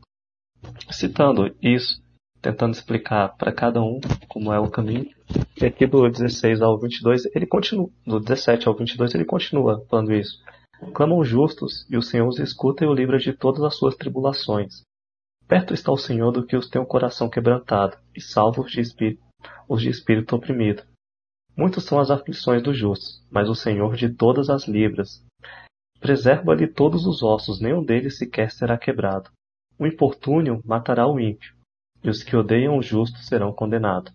citando 0.90 1.54
isso, 1.62 2.02
tentando 2.40 2.74
explicar 2.74 3.36
para 3.36 3.52
cada 3.52 3.82
um 3.82 4.00
como 4.28 4.52
é 4.52 4.58
o 4.58 4.70
caminho. 4.70 5.10
E 5.60 5.64
aqui 5.64 5.86
do 5.86 6.08
16 6.08 6.62
ao 6.62 6.78
22, 6.78 7.26
ele 7.34 7.46
continua, 7.46 7.88
do 8.06 8.20
17 8.20 8.68
ao 8.68 8.76
22, 8.76 9.14
ele 9.14 9.24
continua 9.24 9.84
falando 9.88 10.12
isso. 10.12 10.42
Clamam 10.94 11.22
justos, 11.22 11.86
e 11.90 11.96
o 11.96 12.02
Senhor 12.02 12.26
os 12.26 12.38
escuta 12.38 12.84
e 12.84 12.86
o 12.86 12.94
livra 12.94 13.18
de 13.18 13.32
todas 13.32 13.62
as 13.62 13.76
suas 13.76 13.94
tribulações. 13.94 14.82
Perto 15.46 15.74
está 15.74 15.92
o 15.92 15.96
Senhor 15.96 16.30
do 16.30 16.46
que 16.46 16.56
os 16.56 16.68
tem 16.68 16.80
o 16.80 16.86
coração 16.86 17.28
quebrantado, 17.28 17.98
e 18.14 18.20
salva 18.20 18.62
os 18.62 18.72
de 18.72 18.80
espírito, 18.80 19.22
os 19.68 19.82
de 19.82 19.88
espírito 19.88 20.34
oprimido. 20.34 20.82
Muitas 21.56 21.84
são 21.84 21.98
as 21.98 22.10
aflições 22.10 22.62
dos 22.62 22.78
justos, 22.78 23.22
mas 23.30 23.48
o 23.48 23.54
Senhor 23.54 23.94
de 23.94 24.08
todas 24.08 24.48
as 24.48 24.66
livras. 24.66 25.24
Preserva-lhe 26.00 26.66
todos 26.66 27.04
os 27.04 27.22
ossos, 27.22 27.60
nenhum 27.60 27.84
deles 27.84 28.16
sequer 28.16 28.50
será 28.50 28.78
quebrado. 28.78 29.30
O 29.78 29.86
importúnio 29.86 30.62
matará 30.64 31.06
o 31.06 31.20
ímpio, 31.20 31.54
e 32.02 32.08
os 32.08 32.22
que 32.22 32.36
odeiam 32.36 32.78
o 32.78 32.82
justo 32.82 33.18
serão 33.18 33.52
condenados. 33.52 34.12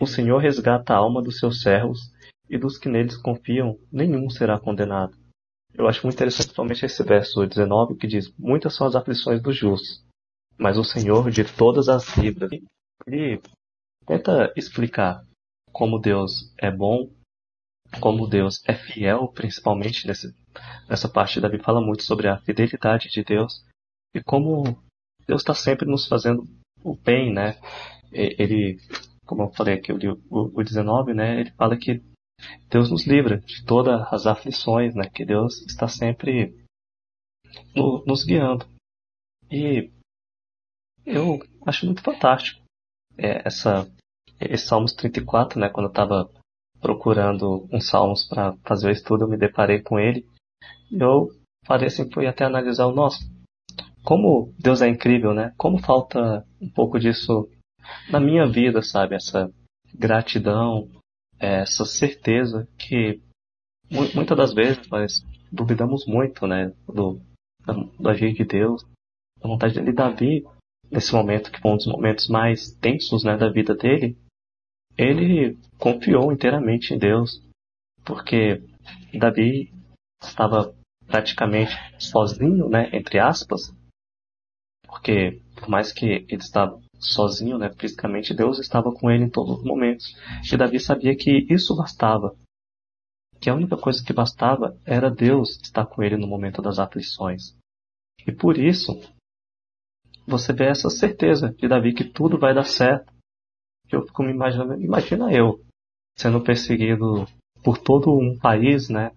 O 0.00 0.06
Senhor 0.06 0.38
resgata 0.38 0.92
a 0.92 0.96
alma 0.96 1.22
dos 1.22 1.38
seus 1.38 1.60
servos, 1.60 2.12
e 2.50 2.58
dos 2.58 2.76
que 2.76 2.88
neles 2.88 3.16
confiam, 3.16 3.78
nenhum 3.92 4.28
será 4.28 4.58
condenado. 4.58 5.16
Eu 5.78 5.86
acho 5.86 6.02
muito 6.04 6.14
interessante 6.14 6.46
principalmente 6.46 6.86
esse 6.86 7.02
verso 7.02 7.46
19 7.46 7.96
que 7.96 8.06
diz: 8.06 8.32
Muitas 8.38 8.74
são 8.74 8.86
as 8.86 8.94
aflições 8.94 9.42
dos 9.42 9.56
justos, 9.56 10.02
mas 10.58 10.78
o 10.78 10.84
Senhor 10.84 11.30
de 11.30 11.44
todas 11.44 11.88
as 11.88 12.16
livras. 12.16 12.50
Ele 13.06 13.40
tenta 14.06 14.52
explicar 14.56 15.22
como 15.70 15.98
Deus 15.98 16.52
é 16.58 16.70
bom, 16.70 17.10
como 18.00 18.26
Deus 18.26 18.62
é 18.66 18.74
fiel, 18.74 19.28
principalmente 19.28 20.06
nesse, 20.06 20.34
nessa 20.88 21.08
parte 21.08 21.40
Davi 21.40 21.58
fala 21.58 21.80
muito 21.80 22.02
sobre 22.02 22.28
a 22.28 22.38
fidelidade 22.38 23.10
de 23.10 23.22
Deus 23.22 23.62
e 24.14 24.22
como 24.22 24.64
Deus 25.26 25.42
está 25.42 25.54
sempre 25.54 25.86
nos 25.86 26.08
fazendo 26.08 26.44
o 26.82 26.96
bem, 26.96 27.32
né? 27.32 27.58
Ele, 28.12 28.78
como 29.26 29.42
eu 29.42 29.50
falei 29.50 29.74
aqui, 29.74 29.92
o, 29.92 29.98
o 30.30 30.62
19, 30.62 31.12
né? 31.12 31.40
Ele 31.40 31.50
fala 31.50 31.76
que 31.76 32.02
Deus 32.70 32.90
nos 32.90 33.06
livra 33.06 33.38
de 33.38 33.64
todas 33.64 34.12
as 34.12 34.26
aflições, 34.26 34.94
né? 34.94 35.08
Que 35.08 35.24
Deus 35.24 35.62
está 35.62 35.88
sempre 35.88 36.54
no, 37.74 38.04
nos 38.06 38.24
guiando. 38.24 38.66
E 39.50 39.90
eu 41.04 41.38
acho 41.64 41.86
muito 41.86 42.02
fantástico 42.02 42.60
é, 43.16 43.46
essa 43.46 43.90
esse 44.40 44.66
Salmos 44.66 44.92
34, 44.92 45.58
né, 45.58 45.68
quando 45.68 45.86
eu 45.86 45.90
estava 45.90 46.30
procurando 46.80 47.66
uns 47.72 47.88
salmos 47.88 48.24
para 48.28 48.54
fazer 48.64 48.88
o 48.88 48.92
estudo, 48.92 49.24
eu 49.24 49.28
me 49.28 49.36
deparei 49.38 49.80
com 49.80 49.98
ele. 49.98 50.26
Eu 50.92 51.28
falei 51.64 51.86
assim, 51.86 52.10
fui 52.10 52.26
até 52.26 52.44
analisar 52.44 52.86
o 52.86 52.94
nosso. 52.94 53.18
Como 54.04 54.52
Deus 54.58 54.82
é 54.82 54.88
incrível, 54.88 55.34
né? 55.34 55.52
Como 55.56 55.78
falta 55.78 56.46
um 56.60 56.68
pouco 56.68 56.98
disso 56.98 57.48
na 58.10 58.20
minha 58.20 58.46
vida, 58.46 58.82
sabe? 58.82 59.16
Essa 59.16 59.50
gratidão, 59.94 60.88
essa 61.38 61.84
certeza 61.84 62.68
que 62.78 63.20
muitas 63.90 64.36
das 64.36 64.54
vezes 64.54 64.88
nós 64.88 65.24
duvidamos 65.52 66.06
muito, 66.06 66.46
né? 66.46 66.72
Do, 66.86 67.20
do 67.98 68.08
agir 68.08 68.32
de 68.34 68.44
Deus, 68.44 68.84
da 69.40 69.48
vontade 69.48 69.74
dele. 69.74 69.92
Davi, 69.92 70.44
nesse 70.90 71.12
momento 71.12 71.50
que 71.50 71.60
foi 71.60 71.70
um 71.70 71.76
dos 71.76 71.86
momentos 71.86 72.28
mais 72.28 72.72
tensos, 72.74 73.24
né, 73.24 73.36
da 73.36 73.50
vida 73.50 73.74
dele, 73.74 74.16
ele 74.96 75.58
confiou 75.78 76.32
inteiramente 76.32 76.94
em 76.94 76.98
Deus, 76.98 77.42
porque 78.04 78.62
Davi 79.12 79.72
estava 80.22 80.74
praticamente 81.06 81.72
sozinho, 81.98 82.68
né, 82.68 82.90
entre 82.92 83.18
aspas, 83.18 83.74
porque 84.86 85.40
por 85.54 85.68
mais 85.68 85.92
que 85.92 86.06
ele 86.06 86.36
estava 86.36 86.80
sozinho, 86.98 87.58
né, 87.58 87.70
fisicamente, 87.76 88.34
Deus 88.34 88.58
estava 88.58 88.92
com 88.92 89.10
ele 89.10 89.24
em 89.24 89.30
todos 89.30 89.58
os 89.58 89.64
momentos. 89.64 90.14
E 90.50 90.56
Davi 90.56 90.80
sabia 90.80 91.16
que 91.16 91.46
isso 91.50 91.76
bastava, 91.76 92.36
que 93.40 93.50
a 93.50 93.54
única 93.54 93.76
coisa 93.76 94.04
que 94.04 94.12
bastava 94.12 94.78
era 94.84 95.10
Deus 95.10 95.60
estar 95.62 95.86
com 95.86 96.02
ele 96.02 96.16
no 96.16 96.26
momento 96.26 96.62
das 96.62 96.78
aflições. 96.78 97.56
E 98.26 98.32
por 98.32 98.58
isso, 98.58 98.92
você 100.26 100.52
vê 100.52 100.66
essa 100.66 100.90
certeza 100.90 101.52
de 101.52 101.68
Davi 101.68 101.92
que 101.94 102.04
tudo 102.04 102.38
vai 102.38 102.54
dar 102.54 102.64
certo, 102.64 103.12
eu 103.90 104.04
fico 104.04 104.22
me 104.22 104.32
imaginando, 104.32 104.82
imagina 104.82 105.32
eu 105.32 105.60
sendo 106.16 106.42
perseguido 106.42 107.26
por 107.62 107.78
todo 107.78 108.16
um 108.16 108.36
país, 108.38 108.88
né? 108.88 109.12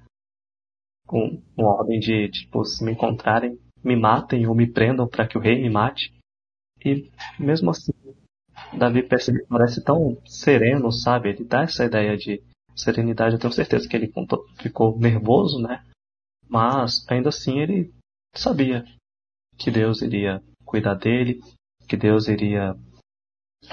Com 1.08 1.42
uma 1.58 1.76
ordem 1.76 2.00
de, 2.00 2.30
tipo, 2.30 2.64
se 2.66 2.84
me 2.84 2.92
encontrarem, 2.92 3.60
me 3.84 3.96
matem 3.96 4.46
ou 4.46 4.54
me 4.54 4.72
prendam 4.72 5.08
para 5.08 5.28
que 5.28 5.38
o 5.38 5.42
rei 5.42 5.60
me 5.62 5.70
mate. 5.70 6.14
E 6.84 7.12
mesmo 7.40 7.72
assim, 7.72 7.92
Davi 8.78 9.04
parece 9.04 9.84
tão 9.84 10.18
sereno, 10.26 10.92
sabe? 10.92 11.30
Ele 11.30 11.44
dá 11.44 11.64
essa 11.64 11.86
ideia 11.86 12.16
de 12.18 12.42
serenidade. 12.76 13.36
Eu 13.36 13.40
tenho 13.40 13.54
certeza 13.54 13.88
que 13.88 13.96
ele 13.96 14.12
ficou 14.62 14.98
nervoso, 14.98 15.62
né? 15.62 15.84
Mas 16.48 17.06
ainda 17.10 17.30
assim 17.30 17.60
ele 17.60 17.94
sabia 18.36 18.86
que 19.58 19.70
Deus 19.70 20.02
iria 20.02 20.42
cuidar 20.66 20.96
dele, 20.96 21.42
que 21.88 21.98
Deus 21.98 22.28
iria 22.28 22.76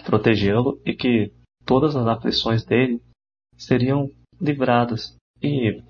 protegê-lo 0.05 0.81
e 0.85 0.95
que 0.95 1.33
todas 1.65 1.95
as 1.95 2.07
aflições 2.07 2.65
dele 2.65 3.01
seriam 3.57 4.11
livradas. 4.41 5.17
E 5.43 5.83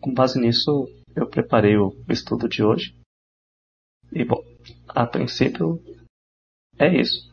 com 0.00 0.12
base 0.12 0.38
nisso, 0.38 0.88
eu 1.14 1.28
preparei 1.28 1.76
o 1.76 1.96
estudo 2.08 2.48
de 2.48 2.62
hoje. 2.62 2.94
E 4.12 4.24
bom, 4.24 4.42
a 4.88 5.06
princípio 5.06 5.82
é 6.78 7.00
isso. 7.00 7.32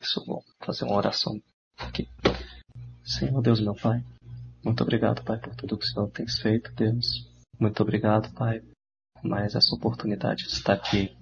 Isso 0.00 0.24
vou 0.24 0.42
fazer 0.60 0.84
uma 0.84 0.96
oração 0.96 1.40
aqui. 1.76 2.08
Senhor 3.04 3.40
Deus, 3.42 3.60
meu 3.60 3.74
Pai, 3.74 4.04
muito 4.64 4.82
obrigado, 4.82 5.24
Pai, 5.24 5.38
por 5.38 5.54
tudo 5.54 5.78
que 5.78 5.84
o 5.84 5.88
Senhor 5.88 6.10
tem 6.10 6.26
feito, 6.28 6.72
Deus. 6.74 7.26
Muito 7.58 7.82
obrigado, 7.82 8.32
Pai, 8.34 8.60
por 9.14 9.28
mais 9.28 9.54
essa 9.54 9.74
oportunidade 9.74 10.44
de 10.44 10.52
estar 10.52 10.74
aqui 10.74 11.16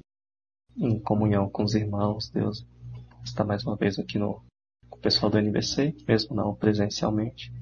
em 0.76 1.00
comunhão 1.00 1.48
com 1.48 1.64
os 1.64 1.74
irmãos, 1.74 2.28
Deus 2.30 2.66
estar 3.24 3.44
mais 3.44 3.64
uma 3.64 3.76
vez 3.76 3.98
aqui 3.98 4.18
no 4.18 4.44
com 4.88 4.98
o 4.98 5.00
pessoal 5.00 5.30
do 5.30 5.38
NBC, 5.38 5.96
mesmo 6.06 6.36
não 6.36 6.54
presencialmente. 6.54 7.52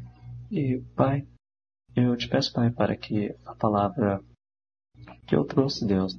E, 0.51 0.81
Pai, 0.94 1.27
eu 1.97 2.16
te 2.16 2.29
peço, 2.29 2.53
Pai, 2.53 2.70
para 2.70 2.97
que 2.97 3.35
a 3.47 3.55
palavra 3.55 4.23
que 5.27 5.35
eu 5.35 5.44
trouxe, 5.44 5.87
Deus, 5.87 6.18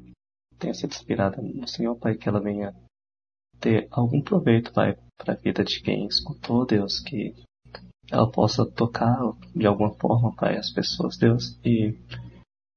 tenha 0.58 0.74
sido 0.74 0.92
inspirada 0.92 1.42
no 1.42 1.68
Senhor, 1.68 1.96
Pai, 1.96 2.16
que 2.16 2.28
ela 2.28 2.42
venha 2.42 2.74
ter 3.66 3.88
algum 3.90 4.22
proveito, 4.22 4.72
Pai, 4.72 4.96
para 5.18 5.34
a 5.34 5.38
vida 5.38 5.64
de 5.64 5.82
quem 5.82 6.06
escutou, 6.06 6.68
Deus, 6.68 7.00
que 7.00 7.34
ela 8.12 8.30
possa 8.30 8.64
tocar 8.64 9.18
de 9.56 9.66
alguma 9.66 9.92
forma, 9.96 10.36
Pai, 10.36 10.56
as 10.56 10.70
pessoas, 10.70 11.18
Deus, 11.18 11.60
e 11.66 11.98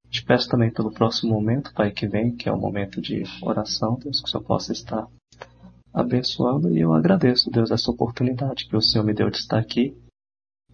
te 0.08 0.24
peço 0.24 0.48
também 0.48 0.72
pelo 0.72 0.90
próximo 0.90 1.34
momento, 1.34 1.74
Pai, 1.74 1.90
que 1.90 2.06
vem, 2.06 2.34
que 2.34 2.48
é 2.48 2.52
o 2.52 2.58
momento 2.58 3.02
de 3.02 3.22
oração, 3.42 3.98
Deus, 4.02 4.18
que 4.20 4.28
o 4.28 4.30
Senhor 4.30 4.44
possa 4.44 4.72
estar 4.72 5.06
abençoando 5.92 6.72
e 6.72 6.80
eu 6.80 6.94
agradeço, 6.94 7.50
Deus, 7.50 7.70
essa 7.70 7.90
oportunidade 7.90 8.66
que 8.66 8.74
o 8.76 8.80
Senhor 8.80 9.04
me 9.04 9.12
deu 9.12 9.28
de 9.28 9.36
estar 9.36 9.58
aqui 9.58 9.94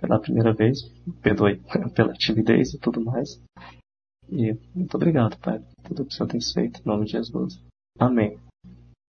pela 0.01 0.21
primeira 0.21 0.53
vez. 0.53 0.79
Perdoe 1.23 1.61
pela 1.93 2.13
timidez 2.13 2.73
e 2.73 2.79
tudo 2.79 3.01
mais. 3.01 3.43
E 4.31 4.57
muito 4.73 4.95
obrigado, 4.95 5.37
Pai, 5.39 5.59
por 5.59 5.89
tudo 5.89 6.05
que 6.05 6.15
o 6.15 6.17
Senhor 6.17 6.29
tem 6.29 6.41
feito, 6.41 6.81
em 6.81 6.87
nome 6.87 7.07
de 7.07 7.13
Jesus. 7.13 7.61
Amém. 7.99 8.39